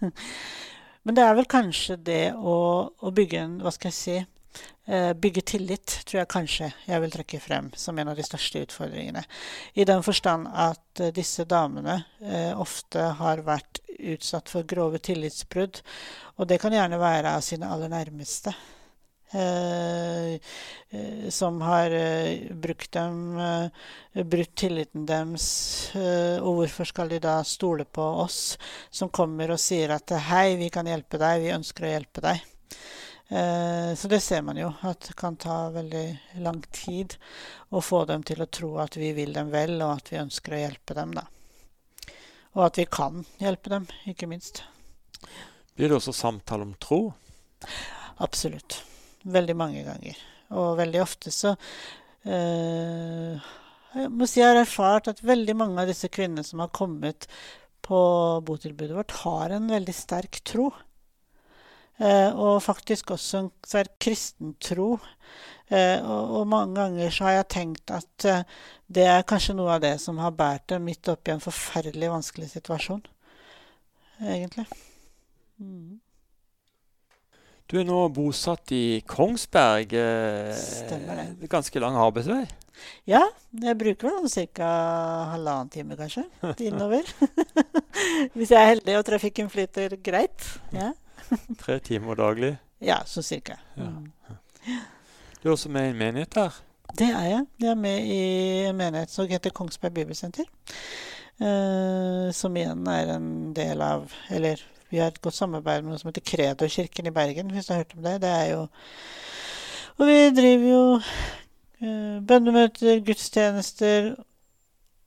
Men 1.04 1.16
det 1.16 1.24
er 1.26 1.34
vel 1.36 1.44
kanskje 1.44 1.98
det 2.00 2.22
å, 2.32 2.54
å, 2.88 3.10
bygge 3.12 3.42
en 3.42 3.58
Hva 3.60 3.72
skal 3.74 3.90
jeg 3.90 3.96
si 3.98 4.14
eh, 4.16 5.10
Bygge 5.12 5.42
tillit, 5.52 5.98
tror 6.08 6.22
jeg 6.22 6.30
kanskje 6.32 6.70
jeg 6.86 7.02
vil 7.04 7.12
trekke 7.12 7.40
frem 7.44 7.68
som 7.76 8.00
en 8.00 8.08
av 8.08 8.16
de 8.16 8.24
største 8.24 8.62
utfordringene. 8.64 9.20
I 9.76 9.84
den 9.84 10.00
forstand 10.06 10.48
at 10.48 11.04
eh, 11.04 11.12
disse 11.12 11.44
damene 11.44 11.98
eh, 12.24 12.56
ofte 12.56 13.10
har 13.20 13.44
vært 13.44 13.82
utsatt 13.98 14.48
for 14.48 14.64
grove 14.64 15.02
tillitsbrudd. 15.04 15.82
Og 16.40 16.48
det 16.48 16.62
kan 16.64 16.72
gjerne 16.72 17.02
være 17.02 17.36
av 17.36 17.44
sine 17.44 17.68
aller 17.68 17.92
nærmeste. 17.92 18.56
Eh, 19.34 20.32
eh, 20.90 21.28
som 21.28 21.60
har 21.60 21.90
eh, 21.90 22.52
brukt 22.52 22.92
dem, 22.92 23.40
brutt 24.12 24.54
tilliten 24.54 25.06
deres. 25.06 25.46
og 26.42 26.58
hvorfor 26.58 26.84
skal 26.84 27.08
de 27.08 27.20
da 27.22 27.38
stole 27.44 27.84
på 27.84 28.02
oss, 28.24 28.58
som 28.90 29.08
kommer 29.08 29.54
og 29.54 29.60
sier 29.60 29.94
at 29.96 30.10
'hei, 30.10 30.56
vi 30.56 30.68
kan 30.70 30.86
hjelpe 30.86 31.18
deg, 31.18 31.40
vi 31.40 31.54
ønsker 31.56 31.84
å 31.84 31.92
hjelpe 31.94 32.20
deg'? 32.20 32.44
Så 33.96 34.08
det 34.12 34.20
ser 34.20 34.42
man 34.42 34.56
jo, 34.56 34.68
at 34.82 35.00
det 35.00 35.16
kan 35.16 35.36
ta 35.36 35.70
veldig 35.72 36.36
lang 36.44 36.60
tid 36.68 37.16
å 37.70 37.80
få 37.80 38.04
dem 38.04 38.22
til 38.22 38.42
å 38.42 38.50
tro 38.50 38.76
at 38.78 38.96
vi 38.96 39.12
vil 39.16 39.32
dem 39.32 39.48
vel, 39.50 39.80
og 39.80 39.96
at 39.96 40.12
vi 40.12 40.20
ønsker 40.20 40.52
å 40.52 40.60
hjelpe 40.60 40.94
dem. 40.94 41.14
da. 41.14 41.24
Og 42.52 42.66
at 42.66 42.76
vi 42.76 42.84
kan 42.84 43.24
hjelpe 43.40 43.70
dem, 43.70 43.88
ikke 44.04 44.28
minst. 44.28 44.62
Blir 45.74 45.88
det 45.88 45.96
også 45.96 46.12
samtale 46.12 46.62
om 46.62 46.74
tro? 46.74 47.14
Absolutt 48.20 48.91
veldig 49.24 49.56
mange 49.58 49.82
ganger. 49.86 50.20
Og 50.52 50.76
veldig 50.80 51.00
ofte 51.00 51.32
så 51.32 51.54
eh, 52.28 53.50
Jeg 53.96 54.10
må 54.12 54.28
si 54.28 54.40
jeg 54.40 54.50
har 54.50 54.60
erfart 54.60 55.08
at 55.12 55.24
veldig 55.24 55.56
mange 55.56 55.82
av 55.82 55.90
disse 55.90 56.10
kvinnene 56.12 56.44
som 56.44 56.60
har 56.64 56.72
kommet 56.74 57.28
på 57.82 57.98
botilbudet 58.46 58.96
vårt, 58.96 59.14
har 59.24 59.56
en 59.56 59.68
veldig 59.72 59.94
sterk 59.96 60.38
tro. 60.46 60.70
Eh, 62.02 62.30
og 62.34 62.62
faktisk 62.64 63.12
også 63.14 63.38
en 63.38 63.50
sterk 63.66 63.98
kristen 64.00 64.54
tro. 64.62 64.96
Eh, 65.68 65.98
og, 66.02 66.36
og, 66.38 66.46
mange 66.50 66.76
ganger 66.80 67.12
så 67.14 67.28
har 67.28 67.36
jeg 67.36 67.50
tenkt 67.56 67.92
at 67.94 68.28
eh, 68.28 68.46
det 68.92 69.04
er 69.08 69.26
kanskje 69.28 69.56
noe 69.56 69.76
av 69.76 69.82
det 69.84 69.94
som 70.02 70.18
har 70.22 70.34
båret 70.36 70.66
dem 70.72 70.86
midt 70.88 71.08
oppi 71.12 71.34
en 71.34 71.42
forferdelig 71.42 72.10
vanskelig 72.12 72.50
situasjon. 72.52 73.04
Egentlig. 74.22 74.66
Mm. 75.58 76.01
Du 77.70 77.78
er 77.80 77.86
nå 77.88 78.00
bosatt 78.12 78.72
i 78.74 79.00
Kongsberg. 79.08 79.94
Eh, 79.96 80.50
Stemmer 80.58 81.22
det. 81.22 81.48
Ganske 81.52 81.80
lang 81.82 81.96
arbeidsvei? 81.96 82.42
Ja, 83.06 83.20
jeg 83.62 83.78
bruker 83.78 84.10
vel 84.10 84.48
ca. 84.56 84.68
halvannen 85.32 85.70
time, 85.70 85.96
kanskje, 85.96 86.24
innover. 86.66 87.06
Hvis 88.36 88.50
jeg 88.50 88.58
er 88.58 88.72
heldig 88.74 88.96
og 88.98 89.06
trafikken 89.06 89.50
flyter 89.52 89.96
greit. 90.02 90.48
Ja. 90.74 90.90
Tre 91.62 91.78
timer 91.84 92.18
daglig? 92.18 92.56
Ja, 92.82 93.00
så 93.06 93.22
cirka. 93.22 93.56
Ja. 93.78 93.88
Mm. 93.88 94.10
Du 95.42 95.48
er 95.48 95.54
også 95.56 95.70
med 95.74 95.88
i 95.88 95.90
en 95.94 95.98
menighet 95.98 96.34
her? 96.38 96.58
Det 96.98 97.08
er 97.08 97.24
jeg. 97.30 97.46
Jeg 97.62 97.70
er 97.72 97.78
med 97.78 98.04
i 98.06 98.18
en 98.68 98.76
menighet 98.78 99.10
som 99.10 99.30
heter 99.30 99.54
Kongsberg 99.54 99.94
Bibelsenter. 99.96 100.44
Uh, 101.42 102.28
som 102.36 102.54
igjen 102.58 102.84
er 102.92 103.08
en 103.16 103.28
del 103.56 103.80
av 103.82 104.04
Eller 104.30 104.60
vi 104.92 105.00
har 105.00 105.08
et 105.08 105.22
godt 105.24 105.38
samarbeid 105.38 105.82
med 105.82 105.94
noe 105.94 106.00
som 106.00 106.10
heter 106.10 106.24
Kredo-kirken 106.28 107.08
i 107.08 107.14
Bergen, 107.16 107.52
hvis 107.52 107.68
du 107.68 107.72
har 107.72 107.80
hørt 107.80 107.94
om 107.96 108.04
det. 108.04 108.18
Det 108.20 108.32
er 108.32 108.50
jo 108.50 108.66
Og 109.96 110.06
vi 110.08 110.18
driver 110.36 110.68
jo 110.68 110.84
uh, 110.98 112.18
bønnemøter, 112.28 113.00
gudstjenester, 113.06 114.12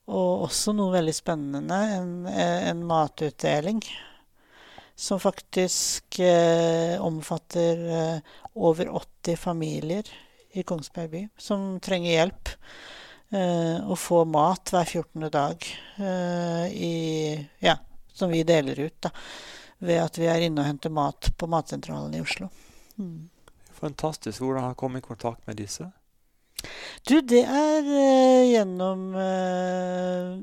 og 0.06 0.45
også 0.48 0.74
noe 0.76 0.93
veldig 0.93 1.13
spennende, 1.17 1.78
en, 1.98 2.12
en 2.30 2.84
matutdeling. 2.86 3.82
Som 4.95 5.19
faktisk 5.19 6.21
eh, 6.24 7.02
omfatter 7.04 7.82
eh, 7.91 8.36
over 8.56 8.93
80 8.95 9.36
familier 9.41 10.08
i 10.56 10.63
Kongsberg 10.63 11.10
by 11.12 11.24
som 11.36 11.74
trenger 11.84 12.13
hjelp. 12.13 12.54
Eh, 13.36 13.82
å 13.84 13.98
få 14.00 14.21
mat 14.30 14.71
hver 14.71 14.88
14. 14.88 15.28
dag 15.34 15.67
i, 16.71 16.93
ja, 17.60 17.76
som 18.13 18.32
vi 18.32 18.45
deler 18.48 18.86
ut. 18.86 18.95
da 19.04 19.12
ved 19.80 20.02
at 20.02 20.18
vi 20.20 20.30
er 20.32 20.46
inne 20.46 20.62
og 20.62 20.70
henter 20.70 20.94
mat 20.94 21.32
på 21.38 21.50
Matsentralen 21.52 22.16
i 22.16 22.22
Oslo. 22.24 22.50
Mm. 22.98 23.30
Fantastisk. 23.76 24.42
Hvordan 24.42 24.64
har 24.64 24.76
du 24.76 24.80
kommet 24.80 25.04
i 25.04 25.08
kontakt 25.08 25.48
med 25.48 25.60
disse? 25.60 25.90
Du, 27.06 27.20
det 27.22 27.44
er 27.44 27.82
uh, 27.86 28.44
gjennom 28.50 29.16
uh, 29.20 30.40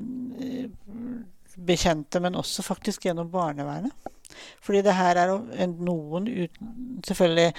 bekjente, 1.57 2.21
men 2.23 2.38
også 2.38 2.62
faktisk 2.62 3.07
gjennom 3.09 3.31
barnevernet. 3.33 3.92
Fordi 4.62 4.83
det 4.85 4.95
her 4.97 5.18
er 5.21 5.33
en, 5.61 5.75
noen 5.85 6.29
uten, 6.29 6.71
Selvfølgelig 7.05 7.53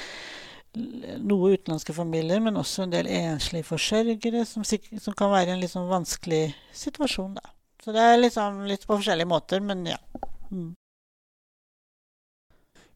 noe 0.74 1.54
utenlandske 1.54 1.94
familier, 1.94 2.40
men 2.42 2.58
også 2.58 2.86
en 2.86 2.94
del 2.96 3.10
enslige 3.12 3.68
forsørgere 3.68 4.42
som, 4.50 4.66
som 4.66 5.14
kan 5.18 5.30
være 5.30 5.52
i 5.52 5.54
en 5.54 5.62
litt 5.62 5.74
sånn 5.74 5.90
vanskelig 5.92 6.48
situasjon. 6.74 7.36
Da. 7.38 7.52
Så 7.84 7.94
det 7.94 8.02
er 8.02 8.22
liksom 8.22 8.64
litt 8.66 8.88
på 8.88 8.98
forskjellige 8.98 9.30
måter, 9.30 9.62
men 9.62 9.86
ja. 9.92 10.00
Mm. 10.50 10.72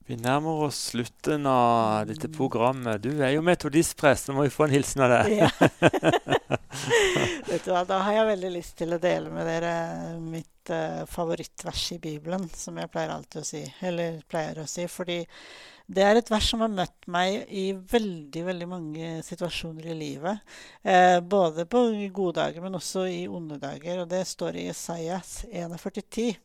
Vi 0.07 0.15
nærmer 0.15 0.61
oss 0.69 0.77
slutten 0.93 1.43
av 1.51 2.05
dette 2.07 2.29
programmet. 2.31 3.01
Du 3.03 3.09
er 3.19 3.33
jo 3.33 3.41
metodistprest, 3.43 4.29
nå 4.29 4.37
må 4.37 4.45
vi 4.45 4.53
få 4.53 4.63
en 4.63 4.75
hilsen 4.77 5.03
av 5.03 5.11
deg. 5.11 5.33
Ja. 5.41 5.49
Vet 7.49 7.65
du 7.65 7.73
hva, 7.73 7.81
Da 7.83 7.97
har 8.05 8.15
jeg 8.15 8.29
veldig 8.29 8.51
lyst 8.53 8.77
til 8.79 8.95
å 8.95 9.01
dele 9.03 9.33
med 9.33 9.49
dere 9.49 9.73
mitt 10.23 10.71
uh, 10.71 11.03
favorittvers 11.11 11.83
i 11.97 11.99
Bibelen, 11.99 12.47
som 12.55 12.79
jeg 12.79 12.91
pleier 12.93 13.11
alltid 13.17 13.41
å 13.41 13.49
si. 13.49 13.65
Eller 13.89 14.21
pleier 14.31 14.63
å 14.63 14.69
si, 14.71 14.87
fordi 14.87 15.19
det 15.91 16.07
er 16.07 16.21
et 16.21 16.31
vers 16.31 16.47
som 16.53 16.63
har 16.63 16.71
møtt 16.71 17.11
meg 17.11 17.43
i 17.51 17.69
veldig 17.75 18.47
veldig 18.47 18.71
mange 18.71 19.11
situasjoner 19.27 19.91
i 19.91 19.99
livet. 20.05 20.57
Eh, 20.83 21.19
både 21.19 21.63
på 21.67 21.83
gode 22.15 22.41
dager, 22.41 22.63
men 22.63 22.75
også 22.75 23.05
i 23.07 23.21
onde 23.27 23.59
dager. 23.59 24.01
Og 24.03 24.11
det 24.11 24.25
står 24.27 24.59
i 24.59 24.65
Isaias 24.71 25.41
41,10. 25.51 26.35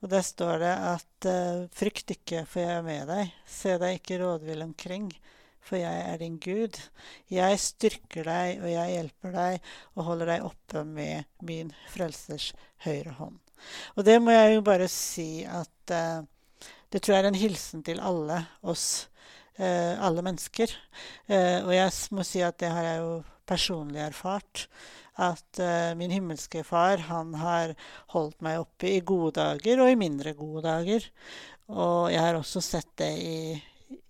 Og 0.00 0.08
der 0.08 0.24
står 0.24 0.62
det 0.62 0.72
at 0.72 1.28
uh, 1.28 1.66
frykt 1.76 2.14
ikke, 2.14 2.44
for 2.48 2.62
jeg 2.62 2.78
er 2.78 2.86
med 2.86 3.10
deg. 3.10 3.34
Se 3.48 3.76
deg 3.80 3.98
ikke 3.98 4.20
rådvill 4.22 4.64
omkring, 4.64 5.10
for 5.60 5.76
jeg 5.76 6.04
er 6.08 6.16
din 6.22 6.38
Gud. 6.40 6.78
Jeg 7.28 7.60
styrker 7.60 8.24
deg, 8.24 8.62
og 8.62 8.70
jeg 8.72 8.94
hjelper 8.94 9.36
deg, 9.36 9.68
og 9.94 10.06
holder 10.08 10.32
deg 10.32 10.46
oppe 10.48 10.84
med 10.88 11.28
min 11.44 11.74
frelsers 11.92 12.50
høyre 12.86 13.12
hånd. 13.18 13.36
Og 13.98 14.06
det 14.08 14.16
må 14.24 14.32
jeg 14.32 14.54
jo 14.56 14.64
bare 14.64 14.88
si 14.88 15.44
at 15.44 15.92
uh, 15.92 16.24
det 16.90 17.02
tror 17.02 17.18
jeg 17.18 17.24
er 17.26 17.30
en 17.30 17.42
hilsen 17.42 17.84
til 17.84 18.00
alle 18.00 18.40
oss, 18.64 18.86
uh, 19.60 20.00
alle 20.00 20.24
mennesker. 20.24 20.72
og 21.28 21.74
jeg 21.74 21.92
må 22.16 22.24
si 22.26 22.40
at 22.42 22.56
det 22.58 22.72
har 22.72 22.88
jeg 22.88 23.02
jo 23.04 23.12
personlig 23.46 24.00
erfart 24.02 24.64
at 25.20 25.60
uh, 25.62 25.92
min 25.98 26.12
himmelske 26.14 26.64
far 26.66 27.02
han 27.10 27.34
har 27.40 27.74
holdt 28.14 28.40
meg 28.44 28.62
oppe 28.62 28.88
i 28.90 29.02
gode 29.04 29.36
dager 29.40 29.82
og 29.84 29.90
i 29.92 29.98
mindre 30.00 30.34
gode 30.38 30.64
dager. 30.66 31.10
Og 31.70 32.10
jeg 32.10 32.22
har 32.24 32.38
også 32.38 32.62
sett 32.64 32.88
det 32.98 33.10
i, 33.22 33.40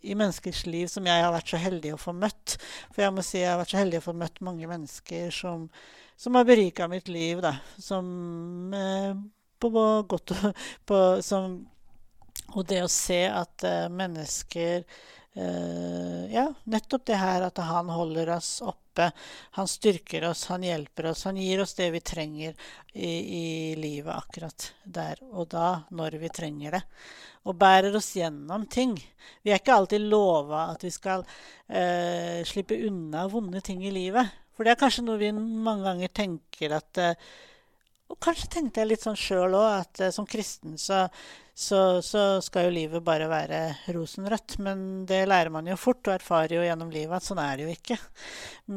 i 0.08 0.16
menneskers 0.16 0.64
liv 0.68 0.88
som 0.88 1.06
jeg 1.08 1.24
har 1.24 1.32
vært 1.34 1.52
så 1.52 1.60
heldig 1.60 1.94
å 1.94 2.00
få 2.00 2.14
møtt. 2.16 2.56
For 2.94 3.04
jeg 3.04 3.16
må 3.16 3.24
si 3.26 3.42
jeg 3.42 3.50
har 3.52 3.60
vært 3.60 3.74
så 3.74 3.82
heldig 3.82 4.00
å 4.00 4.06
få 4.06 4.16
møtt 4.16 4.40
mange 4.44 4.70
mennesker 4.70 5.34
som, 5.34 5.68
som 6.20 6.38
har 6.38 6.48
berika 6.48 6.88
mitt 6.88 7.10
liv. 7.12 7.42
Da. 7.44 7.56
Som 7.80 8.72
uh, 8.72 9.12
på 9.60 9.70
godt 10.08 10.34
og 10.36 10.64
på 10.88 11.00
som, 11.24 11.60
Og 12.56 12.66
det 12.66 12.82
å 12.84 12.90
se 12.90 13.22
at 13.28 13.66
uh, 13.66 13.88
mennesker 13.92 14.84
uh, 15.36 16.24
Ja, 16.32 16.48
nettopp 16.64 17.06
det 17.10 17.20
her 17.20 17.48
at 17.50 17.60
han 17.64 17.92
holder 17.92 18.36
oss 18.38 18.58
oppe. 18.64 18.78
Han 19.58 19.70
styrker 19.70 20.28
oss, 20.30 20.46
han 20.52 20.66
hjelper 20.66 21.10
oss. 21.12 21.24
Han 21.28 21.40
gir 21.40 21.62
oss 21.62 21.74
det 21.78 21.90
vi 21.94 22.02
trenger 22.04 22.54
i, 22.92 23.10
i 23.10 23.46
livet 23.80 24.14
akkurat 24.14 24.70
der 24.84 25.22
og 25.30 25.50
da, 25.54 25.82
når 25.94 26.18
vi 26.22 26.32
trenger 26.34 26.78
det 26.78 26.84
og 27.48 27.56
bærer 27.56 27.94
oss 27.96 28.12
gjennom 28.18 28.66
ting. 28.68 28.94
Vi 29.42 29.52
er 29.52 29.60
ikke 29.60 29.76
alltid 29.76 30.04
lova 30.10 30.66
at 30.74 30.84
vi 30.84 30.90
skal 30.92 31.24
eh, 31.24 32.42
slippe 32.44 32.76
unna 32.86 33.24
vonde 33.32 33.62
ting 33.64 33.80
i 33.86 33.92
livet. 33.94 34.28
For 34.52 34.66
det 34.66 34.74
er 34.74 34.82
kanskje 34.82 35.06
noe 35.06 35.20
vi 35.20 35.30
mange 35.32 35.86
ganger 35.86 36.12
tenker 36.12 36.76
at 36.76 37.00
eh, 37.00 37.30
Og 38.10 38.18
kanskje 38.22 38.48
tenkte 38.56 38.82
jeg 38.82 38.90
litt 38.90 39.04
sånn 39.04 39.18
sjøl 39.18 39.54
òg, 39.54 39.68
at 39.84 40.02
eh, 40.02 40.12
som 40.14 40.26
kristen 40.28 40.74
så, 40.80 41.04
så, 41.54 42.00
så, 42.02 42.24
skal 42.42 42.66
jo 42.66 42.74
livet 42.74 43.04
bare 43.06 43.28
være 43.30 43.60
rosenrødt. 43.94 44.58
Men 44.66 45.04
det 45.08 45.22
lærer 45.30 45.52
man 45.54 45.70
jo 45.70 45.78
fort, 45.78 46.02
og 46.08 46.16
erfarer 46.16 46.58
jo 46.58 46.66
gjennom 46.66 46.90
livet 46.94 47.20
at 47.20 47.28
sånn 47.28 47.42
er 47.42 47.56
det 47.56 47.68
jo 47.68 47.76
ikke. 47.76 48.00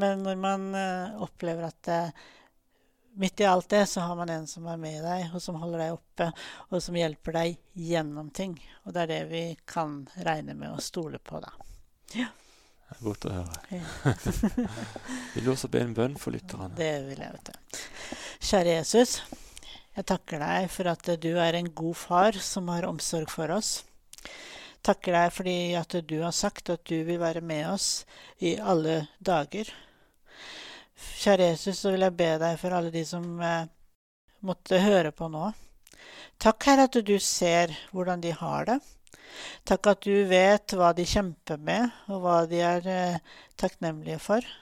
Men 0.04 0.24
når 0.28 0.40
man 0.44 0.70
eh, 0.78 1.18
opplever 1.26 1.70
at 1.72 1.92
eh, 1.92 2.30
midt 3.24 3.42
i 3.42 3.50
alt 3.50 3.70
det 3.74 3.86
så 3.90 4.06
har 4.06 4.16
man 4.18 4.30
en 4.34 4.48
som 4.50 4.70
er 4.70 4.78
med 4.82 5.02
deg, 5.06 5.34
og 5.34 5.42
som 5.42 5.58
holder 5.62 5.86
deg 5.86 5.98
oppe, 5.98 6.30
og 6.70 6.86
som 6.86 6.98
hjelper 6.98 7.38
deg 7.40 7.58
gjennom 7.90 8.30
ting. 8.34 8.56
Og 8.86 8.94
det 8.94 9.06
er 9.06 9.14
det 9.16 9.22
vi 9.34 9.44
kan 9.70 10.04
regne 10.26 10.58
med 10.58 10.74
å 10.74 10.82
stole 10.82 11.22
på, 11.22 11.42
da. 11.42 11.54
Ja. 12.14 12.30
Det 12.94 13.02
er 13.02 13.08
godt 13.10 13.26
å 13.28 13.34
høre. 13.34 13.62
Ja. 13.74 13.86
vil 15.34 15.48
du 15.48 15.54
også 15.54 15.70
be 15.74 15.82
en 15.84 15.96
bønn 15.98 16.18
for 16.22 16.36
lytterne? 16.36 16.72
Det 16.78 16.91
vil 17.08 17.24
jeg, 17.24 17.38
vet 17.38 17.50
du. 17.50 17.80
Kjære 18.44 18.78
Jesus. 18.78 19.16
Jeg 19.94 20.08
takker 20.10 20.41
deg 20.41 20.70
for 20.74 20.89
at 20.89 21.10
du 21.22 21.32
er 21.38 21.58
en 21.58 21.70
god 21.74 21.98
far 21.98 22.38
som 22.41 22.70
har 22.74 22.88
omsorg 22.89 23.30
for 23.30 23.54
oss. 23.54 23.84
Takker 24.84 25.16
deg 25.16 25.34
fordi 25.36 25.58
at 25.80 25.96
du 26.10 26.18
har 26.24 26.34
sagt 26.36 26.72
at 26.74 26.82
du 26.89 26.98
vil 27.08 27.22
være 27.22 27.44
med 27.46 27.68
oss 27.72 28.04
i 28.44 28.56
alle 28.58 29.04
dager. 29.24 29.70
Kjære 31.24 31.54
Jesus, 31.54 31.80
så 31.80 31.94
vil 31.94 32.04
jeg 32.04 32.18
be 32.20 32.32
deg 32.41 32.58
for 32.60 32.76
alle 32.76 32.91
de 32.94 33.04
som 33.08 33.26
eh, 33.41 33.70
måtte 34.44 34.82
høre 34.84 35.14
på 35.16 35.30
nå. 35.32 35.52
Takk, 36.41 36.66
Herre, 36.68 36.89
at 36.89 36.98
du 37.06 37.16
ser 37.22 37.72
hvordan 37.94 38.24
de 38.24 38.34
har 38.36 38.68
det. 38.68 38.80
Takk 39.68 39.93
at 39.93 40.03
du 40.07 40.26
vet 40.30 40.76
hva 40.78 40.91
de 40.95 41.05
kjemper 41.07 41.61
med, 41.61 41.89
og 42.11 42.24
hva 42.26 42.41
de 42.49 42.59
er 42.64 42.89
eh, 42.91 43.39
takknemlige 43.59 44.20
for. 44.24 44.53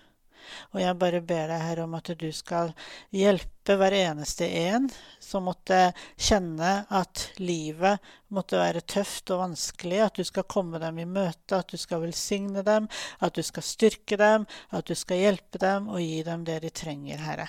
Og 0.71 0.81
jeg 0.81 0.97
bare 0.99 1.21
ber 1.23 1.49
deg, 1.51 1.63
Herre, 1.63 1.85
om 1.85 1.95
at 1.97 2.11
du 2.17 2.27
skal 2.35 2.71
hjelpe 3.15 3.75
hver 3.77 3.93
eneste 3.95 4.47
en 4.63 4.87
som 5.21 5.45
måtte 5.47 5.91
kjenne 6.19 6.71
at 6.91 7.27
livet 7.39 8.01
måtte 8.33 8.59
være 8.59 8.83
tøft 8.89 9.31
og 9.33 9.43
vanskelig, 9.45 9.99
at 10.05 10.19
du 10.19 10.27
skal 10.27 10.47
komme 10.49 10.81
dem 10.81 11.01
i 11.03 11.07
møte, 11.07 11.59
at 11.59 11.71
du 11.71 11.77
skal 11.79 12.03
velsigne 12.05 12.65
dem, 12.67 12.89
at 13.19 13.37
du 13.37 13.43
skal 13.45 13.65
styrke 13.65 14.17
dem, 14.19 14.47
at 14.71 14.87
du 14.89 14.95
skal 14.97 15.21
hjelpe 15.21 15.61
dem 15.61 15.89
og 15.91 16.01
gi 16.03 16.21
dem 16.27 16.45
det 16.47 16.61
de 16.65 16.73
trenger, 16.81 17.21
Herre. 17.21 17.47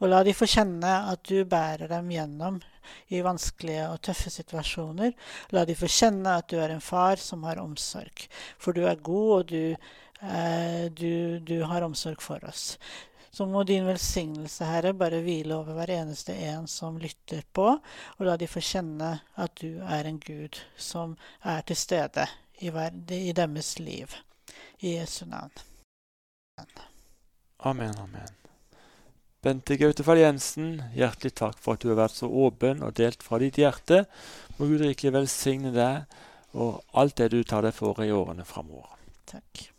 Og 0.00 0.10
la 0.10 0.24
de 0.26 0.36
få 0.36 0.48
kjenne 0.50 0.96
at 1.12 1.24
du 1.28 1.44
bærer 1.44 1.90
dem 1.92 2.10
gjennom 2.14 2.60
i 3.08 3.22
vanskelige 3.24 3.88
og 3.92 4.00
tøffe 4.06 4.30
situasjoner. 4.34 5.16
La 5.56 5.64
de 5.64 5.78
få 5.78 5.90
kjenne 5.90 6.36
at 6.42 6.50
du 6.50 6.58
er 6.60 6.74
en 6.74 6.84
far 6.84 7.20
som 7.22 7.44
har 7.48 7.62
omsorg, 7.62 8.28
for 8.58 8.76
du 8.76 8.86
er 8.86 9.02
god, 9.04 9.32
og 9.38 9.50
du 9.50 9.90
Eh, 10.22 10.90
du, 10.92 11.38
du, 11.38 11.62
har 11.62 11.82
omsorg 11.82 12.22
for 12.22 12.44
oss. 12.44 12.78
Så 13.30 13.46
må 13.46 13.62
din 13.64 13.86
velsignelse, 13.86 14.64
Herre, 14.64 14.92
bare 14.92 15.22
hvile 15.24 15.54
over 15.56 15.76
hver 15.78 15.92
eneste 15.94 16.34
en 16.34 16.66
som 16.68 16.98
lytter 16.98 17.44
på, 17.52 17.68
og 18.18 18.26
la 18.26 18.36
de 18.36 18.48
få 18.50 18.60
kjenne 18.60 19.12
at 19.40 19.54
du 19.62 19.80
er 19.80 20.10
en 20.10 20.18
Gud 20.20 20.58
som 20.76 21.16
er 21.40 21.62
til 21.64 21.78
stede 21.78 22.26
i, 22.60 22.68
i 22.68 23.32
deres 23.32 23.78
liv. 23.78 24.18
I 24.80 24.98
Jesu 24.98 25.24
navn. 25.26 25.52
Amen, 27.60 27.96
amen. 27.96 28.49
Bente 29.40 29.78
Gautefall 29.80 30.20
Jensen, 30.20 30.82
hjertelig 30.92 31.32
takk 31.40 31.56
for 31.64 31.78
at 31.78 31.80
du 31.80 31.88
har 31.88 32.02
vært 32.02 32.18
så 32.18 32.28
åpen 32.28 32.82
og 32.84 32.92
delt 32.98 33.24
fra 33.24 33.38
ditt 33.40 33.56
hjerte. 33.56 34.02
Må 34.58 34.68
Gud 34.68 34.84
rikelig 34.84 35.14
velsigne 35.16 35.72
deg 35.72 36.18
og 36.60 36.82
alt 37.00 37.16
det 37.22 37.30
du 37.32 37.40
tar 37.40 37.64
deg 37.64 37.72
for 37.72 38.04
i 38.04 38.12
årene 38.12 38.44
framover. 38.44 38.98
Takk. 39.30 39.69